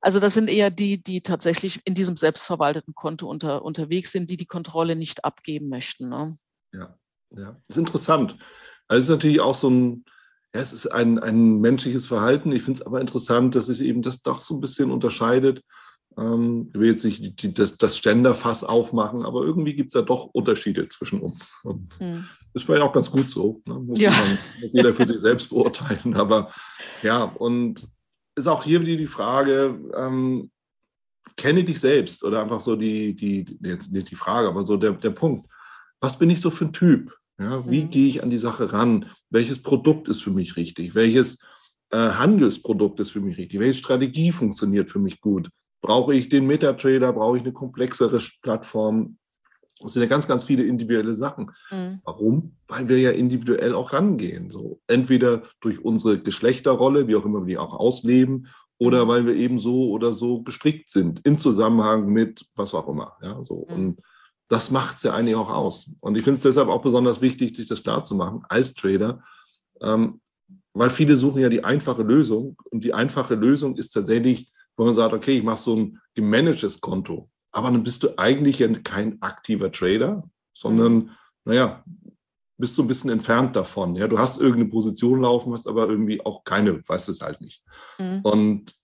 [0.00, 4.36] Also das sind eher die, die tatsächlich in diesem selbstverwalteten Konto unter, unterwegs sind, die
[4.36, 6.08] die Kontrolle nicht abgeben möchten.
[6.08, 6.38] Ne?
[6.72, 6.96] Ja,
[7.30, 8.38] ja, das ist interessant.
[8.86, 10.04] Also es ist natürlich auch so ein,
[10.54, 12.52] ja, es ist ein, ein menschliches Verhalten.
[12.52, 15.62] Ich finde es aber interessant, dass sich eben das doch so ein bisschen unterscheidet
[16.18, 20.02] ähm, ich will jetzt nicht die, das, das Genderfass aufmachen, aber irgendwie gibt es da
[20.02, 21.54] doch Unterschiede zwischen uns.
[21.62, 22.26] Und mhm.
[22.54, 23.62] Das war ja auch ganz gut so.
[23.66, 23.74] Ne?
[23.74, 24.10] Muss, ja.
[24.10, 26.14] man, muss jeder für sich selbst beurteilen.
[26.14, 26.50] Aber
[27.02, 27.86] ja, und
[28.36, 30.50] ist auch hier wieder die Frage, ähm,
[31.36, 34.92] kenne dich selbst oder einfach so die, die, jetzt nicht die Frage, aber so der,
[34.92, 35.48] der Punkt.
[36.00, 37.14] Was bin ich so für ein Typ?
[37.38, 37.90] Ja, wie mhm.
[37.90, 39.06] gehe ich an die Sache ran?
[39.30, 40.96] Welches Produkt ist für mich richtig?
[40.96, 41.38] Welches
[41.90, 43.60] äh, Handelsprodukt ist für mich richtig?
[43.60, 45.48] Welche Strategie funktioniert für mich gut?
[45.80, 47.12] Brauche ich den MetaTrader?
[47.12, 49.18] Brauche ich eine komplexere Plattform?
[49.80, 51.52] Das sind ja ganz, ganz viele individuelle Sachen.
[51.70, 52.00] Mhm.
[52.04, 52.56] Warum?
[52.66, 54.50] Weil wir ja individuell auch rangehen.
[54.50, 58.48] So entweder durch unsere Geschlechterrolle, wie auch immer wir die auch ausleben,
[58.78, 59.08] oder mhm.
[59.08, 63.16] weil wir eben so oder so gestrickt sind in Zusammenhang mit was auch immer.
[63.22, 63.66] Ja, so.
[63.68, 63.74] Mhm.
[63.74, 64.00] Und
[64.48, 65.90] das macht es ja eigentlich auch aus.
[66.00, 69.22] Und ich finde es deshalb auch besonders wichtig, sich das klar zu machen als Trader,
[69.80, 70.20] ähm,
[70.72, 72.56] weil viele suchen ja die einfache Lösung.
[72.70, 76.80] Und die einfache Lösung ist tatsächlich wo man sagt, okay, ich mache so ein gemanagtes
[76.80, 77.28] Konto.
[77.50, 80.22] Aber dann bist du eigentlich kein aktiver Trader,
[80.54, 81.10] sondern, mhm.
[81.44, 81.84] naja,
[82.56, 83.96] bist so ein bisschen entfernt davon.
[83.96, 87.62] Ja, du hast irgendeine Position laufen, hast aber irgendwie auch keine, weißt es halt nicht.
[87.98, 88.20] Mhm.
[88.22, 88.74] Und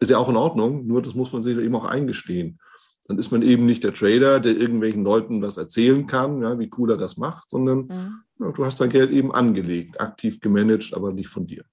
[0.00, 2.60] ist ja auch in Ordnung, nur das muss man sich eben auch eingestehen.
[3.06, 6.70] Dann ist man eben nicht der Trader, der irgendwelchen Leuten was erzählen kann, ja, wie
[6.78, 8.22] cool er das macht, sondern mhm.
[8.38, 11.64] ja, du hast dein Geld eben angelegt, aktiv gemanagt, aber nicht von dir.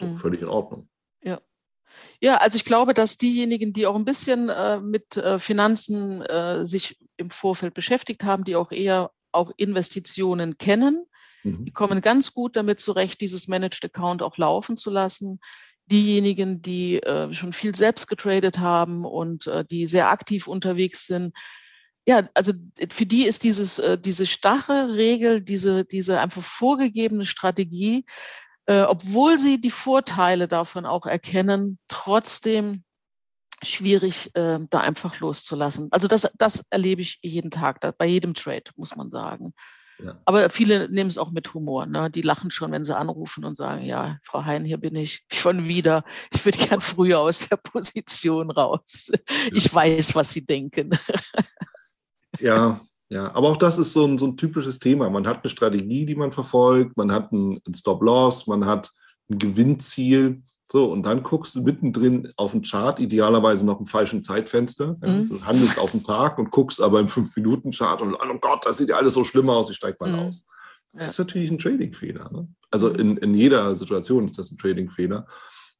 [0.00, 0.16] So, mhm.
[0.16, 0.88] Völlig in Ordnung.
[2.20, 2.36] Ja.
[2.38, 6.98] Also ich glaube, dass diejenigen, die auch ein bisschen äh, mit äh, Finanzen äh, sich
[7.16, 11.04] im Vorfeld beschäftigt haben, die auch eher auch Investitionen kennen,
[11.44, 11.64] mhm.
[11.64, 15.40] die kommen ganz gut damit zurecht, dieses Managed Account auch laufen zu lassen.
[15.86, 21.34] Diejenigen, die äh, schon viel selbst getradet haben und äh, die sehr aktiv unterwegs sind,
[22.06, 22.52] ja, also
[22.90, 28.04] für die ist dieses, äh, diese starre Regel, diese, diese einfach vorgegebene Strategie
[28.70, 32.84] äh, obwohl sie die Vorteile davon auch erkennen, trotzdem
[33.64, 35.88] schwierig, äh, da einfach loszulassen.
[35.90, 39.54] Also das, das erlebe ich jeden Tag, da, bei jedem Trade, muss man sagen.
[39.98, 40.20] Ja.
[40.24, 41.86] Aber viele nehmen es auch mit Humor.
[41.86, 42.12] Ne?
[42.12, 45.66] Die lachen schon, wenn sie anrufen und sagen, ja, Frau Hein, hier bin ich schon
[45.66, 46.04] wieder.
[46.32, 49.10] Ich würde gern früher aus der Position raus.
[49.52, 50.96] Ich weiß, was Sie denken.
[52.38, 52.80] Ja,
[53.10, 55.10] ja, aber auch das ist so ein, so ein typisches Thema.
[55.10, 58.92] Man hat eine Strategie, die man verfolgt, man hat einen Stop-Loss, man hat
[59.28, 60.42] ein Gewinnziel.
[60.70, 64.96] So, und dann guckst du mittendrin auf den Chart, idealerweise noch im falschen Zeitfenster.
[65.04, 65.28] Ja, mhm.
[65.28, 68.90] Du handelst auf den Tag und guckst aber im 5-Minuten-Chart und, oh Gott, das sieht
[68.90, 70.18] ja alles so schlimm aus, ich steige mal mhm.
[70.20, 70.46] aus.
[70.92, 71.08] Das ja.
[71.08, 72.30] ist natürlich ein Trading-Fehler.
[72.30, 72.48] Ne?
[72.70, 72.94] Also mhm.
[73.00, 75.26] in, in jeder Situation ist das ein Trading-Fehler.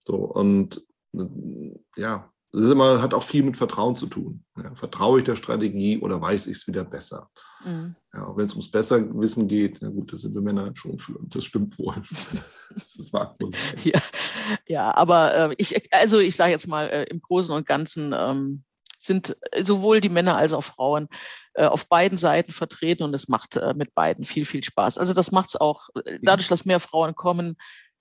[0.05, 0.85] So, und
[1.97, 4.45] ja, das ist immer, hat auch viel mit Vertrauen zu tun.
[4.57, 7.31] Ja, vertraue ich der Strategie oder weiß ich es wieder besser?
[7.65, 7.95] Mhm.
[8.13, 11.19] Ja, auch wenn es ums Besserwissen geht, na gut, das sind wir Männer schon für
[11.23, 11.95] das stimmt wohl.
[12.71, 13.53] das mag wohl
[13.85, 14.01] ja,
[14.67, 18.65] ja, aber äh, ich, also ich sage jetzt mal, äh, im Großen und Ganzen ähm,
[18.99, 21.09] sind sowohl die Männer als auch Frauen
[21.55, 24.99] äh, auf beiden Seiten vertreten und es macht äh, mit beiden viel, viel Spaß.
[24.99, 27.57] Also das macht es auch, äh, dadurch, dass mehr Frauen kommen,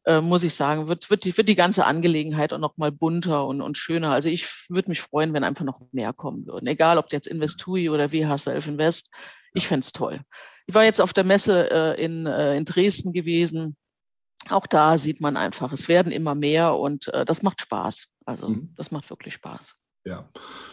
[0.10, 3.46] äh, muss ich sagen, wird, wird, die, wird die ganze Angelegenheit auch noch mal bunter
[3.46, 4.12] und, und schöner.
[4.12, 6.66] Also ich würde mich freuen, wenn einfach noch mehr kommen würden.
[6.66, 9.12] Egal, ob jetzt Investui oder WH Self Invest.
[9.54, 10.22] Ich fände es toll.
[10.66, 13.78] Ich war jetzt auf der Messe äh, in, äh, in Dresden gewesen.
[14.50, 18.08] Auch da sieht man einfach, es werden immer mehr und äh, das macht Spaß.
[18.26, 18.74] Also mhm.
[18.76, 19.76] das macht wirklich Spaß.
[20.06, 20.28] Ja,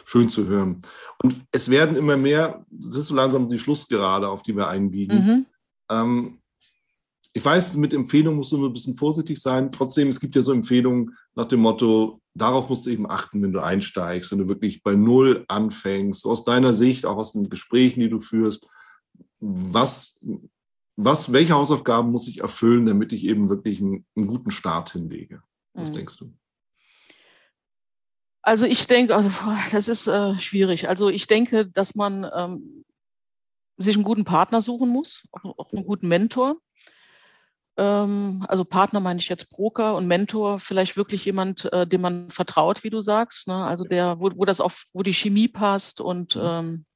[0.06, 0.80] schön zu hören.
[1.22, 5.18] Und es werden immer mehr, das ist so langsam die Schlussgerade, auf die wir einbiegen.
[5.18, 5.46] Mhm.
[5.90, 6.38] Ähm,
[7.36, 9.70] ich weiß, mit Empfehlungen musst du nur ein bisschen vorsichtig sein.
[9.70, 13.52] Trotzdem, es gibt ja so Empfehlungen nach dem Motto, darauf musst du eben achten, wenn
[13.52, 16.24] du einsteigst, wenn du wirklich bei Null anfängst.
[16.24, 18.66] aus deiner Sicht, auch aus den Gesprächen, die du führst,
[19.38, 20.18] was,
[20.96, 25.42] was, welche Hausaufgaben muss ich erfüllen, damit ich eben wirklich einen, einen guten Start hinlege?
[25.74, 25.92] Was mhm.
[25.92, 26.32] denkst du?
[28.40, 29.30] Also ich denke, also,
[29.72, 30.88] das ist äh, schwierig.
[30.88, 32.86] Also ich denke, dass man ähm,
[33.76, 36.56] sich einen guten Partner suchen muss, auch, auch einen guten Mentor
[37.78, 42.84] also Partner meine ich jetzt Broker und Mentor, vielleicht wirklich jemand, äh, dem man vertraut,
[42.84, 43.64] wie du sagst, ne?
[43.64, 46.42] also der, wo, wo das auf, wo die Chemie passt und mhm.
[46.42, 46.86] ähm,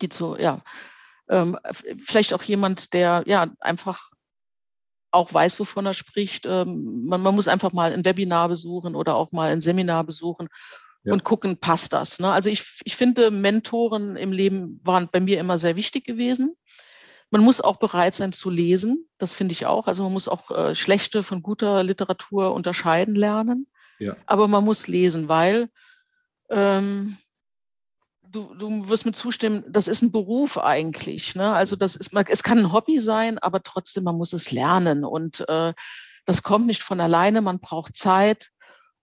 [0.00, 0.62] die zu, ja,
[1.28, 1.58] ähm,
[2.04, 4.10] vielleicht auch jemand, der ja einfach
[5.10, 6.46] auch weiß, wovon er spricht.
[6.46, 10.48] Ähm, man, man, muss einfach mal ein Webinar besuchen oder auch mal ein Seminar besuchen
[11.04, 11.12] ja.
[11.12, 12.20] und gucken, passt das.
[12.20, 12.30] Ne?
[12.30, 16.54] Also ich, ich finde, Mentoren im Leben waren bei mir immer sehr wichtig gewesen.
[17.30, 19.86] Man muss auch bereit sein zu lesen, das finde ich auch.
[19.88, 23.66] Also man muss auch äh, schlechte von guter Literatur unterscheiden lernen.
[23.98, 24.16] Ja.
[24.26, 25.68] Aber man muss lesen, weil
[26.50, 27.16] ähm,
[28.22, 31.34] du, du wirst mir zustimmen, das ist ein Beruf eigentlich.
[31.34, 31.52] Ne?
[31.52, 35.04] Also das ist, es kann ein Hobby sein, aber trotzdem, man muss es lernen.
[35.04, 35.74] Und äh,
[36.24, 38.50] das kommt nicht von alleine, man braucht Zeit.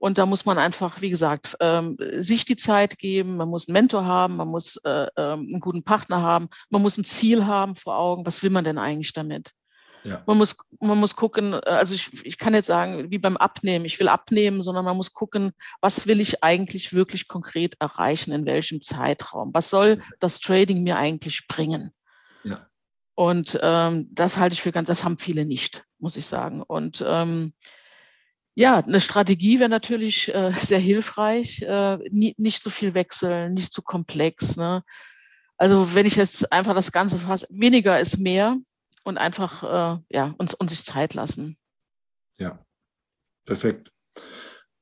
[0.04, 3.38] Und da muss man einfach, wie gesagt, ähm, sich die Zeit geben.
[3.38, 6.97] Man muss einen Mentor haben, man muss äh, ähm, einen guten Partner haben, man muss
[6.97, 8.26] ein Ziel haben vor Augen.
[8.26, 9.51] Was will man denn eigentlich damit?
[10.04, 10.22] Ja.
[10.28, 13.86] Man, muss, man muss gucken, äh, also ich, ich kann jetzt sagen, wie beim Abnehmen,
[13.86, 18.45] ich will abnehmen, sondern man muss gucken, was will ich eigentlich wirklich konkret erreichen, in
[18.45, 19.51] welchem Zeitraum?
[19.54, 21.91] Was soll das Trading mir eigentlich bringen?
[22.43, 22.68] Ja.
[23.16, 26.62] Und ähm, das halte ich für ganz, das haben viele nicht, muss ich sagen.
[26.62, 27.54] Und ähm,
[28.56, 31.62] ja, eine Strategie wäre natürlich äh, sehr hilfreich.
[31.62, 34.58] Äh, nie, nicht so viel wechseln, nicht zu komplex.
[34.58, 34.84] Ne?
[35.58, 38.58] Also wenn ich jetzt einfach das Ganze fasse, weniger ist mehr
[39.04, 41.58] und einfach äh, ja, uns, uns sich Zeit lassen.
[42.38, 42.60] Ja,
[43.45, 43.91] perfekt.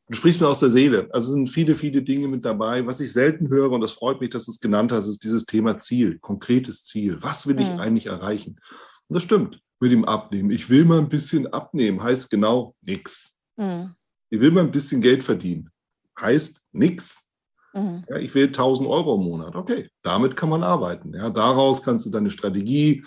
[0.07, 1.07] Du sprichst mir aus der Seele.
[1.13, 2.85] Also es sind viele, viele Dinge mit dabei.
[2.85, 5.45] Was ich selten höre, und das freut mich, dass du es genannt hast, ist dieses
[5.45, 7.17] Thema Ziel, konkretes Ziel.
[7.21, 7.79] Was will ich hm.
[7.79, 8.59] eigentlich erreichen?
[9.07, 10.51] Und das stimmt mit dem Abnehmen.
[10.51, 13.37] Ich will mal ein bisschen abnehmen, heißt genau nichts.
[13.57, 13.95] Mhm.
[14.29, 15.69] Ich will mal ein bisschen Geld verdienen.
[16.19, 17.27] Heißt nichts.
[17.73, 18.03] Mhm.
[18.09, 19.55] Ja, ich will 1000 Euro im Monat.
[19.55, 21.13] Okay, damit kann man arbeiten.
[21.13, 23.05] Ja, daraus kannst du deine Strategie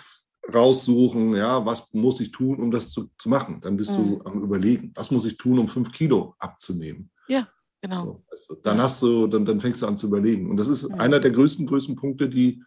[0.53, 1.35] raussuchen.
[1.35, 3.61] Ja, was muss ich tun, um das zu, zu machen?
[3.61, 3.95] Dann bist mhm.
[3.95, 7.11] du am Überlegen, was muss ich tun, um fünf Kilo abzunehmen?
[7.27, 7.47] Ja,
[7.81, 8.05] genau.
[8.05, 10.49] So, also, dann hast du, dann, dann fängst du an zu überlegen.
[10.49, 12.63] Und das ist einer der größten, größten Punkte, die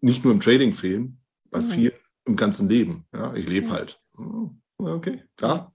[0.00, 1.20] nicht nur im Trading fehlen,
[1.50, 1.64] bei mhm.
[1.64, 1.92] viel
[2.26, 3.06] im ganzen Leben.
[3.12, 4.00] Ja, ich lebe halt.
[4.76, 5.73] Okay, klar,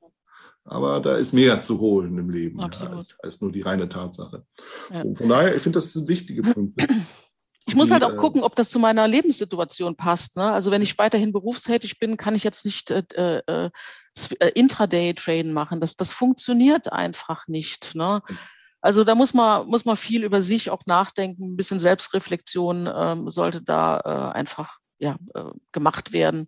[0.69, 4.45] aber da ist mehr zu holen im Leben ja, als, als, nur die reine Tatsache.
[4.93, 5.03] Ja.
[5.13, 6.87] von daher, ich finde, das sind wichtige Punkte.
[7.67, 10.35] Ich muss halt auch äh, gucken, ob das zu meiner Lebenssituation passt.
[10.35, 10.51] Ne?
[10.51, 13.69] Also wenn ich weiterhin berufstätig bin, kann ich jetzt nicht äh, äh,
[14.39, 15.79] äh Intraday-Traden machen.
[15.79, 17.93] Das, das funktioniert einfach nicht.
[17.93, 18.23] Ne?
[18.81, 21.53] Also da muss man, muss man viel über sich auch nachdenken.
[21.53, 26.47] Ein bisschen Selbstreflexion ähm, sollte da äh, einfach ja, äh, gemacht werden.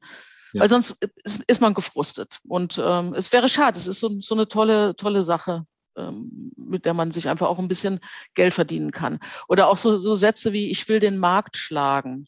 [0.53, 0.61] Ja.
[0.61, 2.39] Weil sonst ist, ist, man gefrustet.
[2.47, 5.65] Und ähm, es wäre schade, es ist so, so eine tolle, tolle Sache,
[5.97, 7.99] ähm, mit der man sich einfach auch ein bisschen
[8.33, 9.19] Geld verdienen kann.
[9.47, 12.27] Oder auch so, so Sätze wie, ich will den Markt schlagen.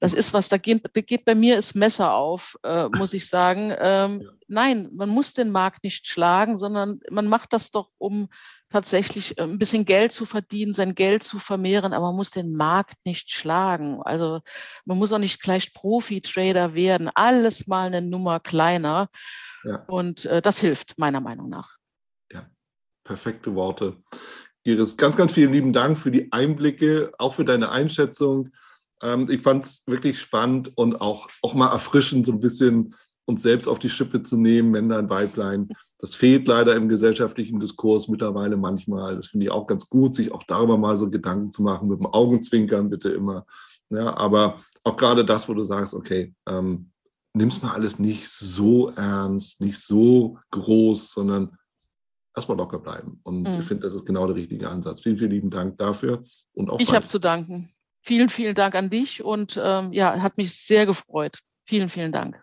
[0.00, 3.28] Das ist was, da geht, da geht bei mir das Messer auf, äh, muss ich
[3.28, 3.72] sagen.
[3.78, 4.30] Ähm, ja.
[4.48, 8.28] Nein, man muss den Markt nicht schlagen, sondern man macht das doch, um
[8.72, 12.52] tatsächlich äh, ein bisschen Geld zu verdienen, sein Geld zu vermehren, aber man muss den
[12.52, 14.00] Markt nicht schlagen.
[14.02, 14.40] Also
[14.84, 19.08] man muss auch nicht gleich Profi-Trader werden, alles mal eine Nummer kleiner.
[19.64, 19.84] Ja.
[19.86, 21.76] Und äh, das hilft meiner Meinung nach.
[22.32, 22.48] Ja,
[23.04, 23.96] perfekte Worte.
[24.64, 28.50] Iris, ganz, ganz vielen lieben Dank für die Einblicke, auch für deine Einschätzung.
[29.02, 32.94] Ähm, ich fand es wirklich spannend und auch, auch mal erfrischend, so ein bisschen
[33.24, 35.68] uns selbst auf die Schippe zu nehmen, wenn ein Weiblein.
[36.02, 39.14] Das fehlt leider im gesellschaftlichen Diskurs mittlerweile manchmal.
[39.14, 42.00] Das finde ich auch ganz gut, sich auch darüber mal so Gedanken zu machen, mit
[42.00, 43.46] dem Augenzwinkern bitte immer.
[43.88, 46.90] Ja, aber auch gerade das, wo du sagst, okay, ähm,
[47.34, 51.56] nimm's mal alles nicht so ernst, nicht so groß, sondern
[52.34, 53.20] erstmal locker bleiben.
[53.22, 53.60] Und mhm.
[53.60, 55.02] ich finde, das ist genau der richtige Ansatz.
[55.02, 56.24] Vielen, vielen lieben Dank dafür.
[56.52, 57.68] Und auch ich habe zu danken.
[58.00, 61.38] Vielen, vielen Dank an dich und ähm, ja, hat mich sehr gefreut.
[61.64, 62.42] Vielen, vielen Dank.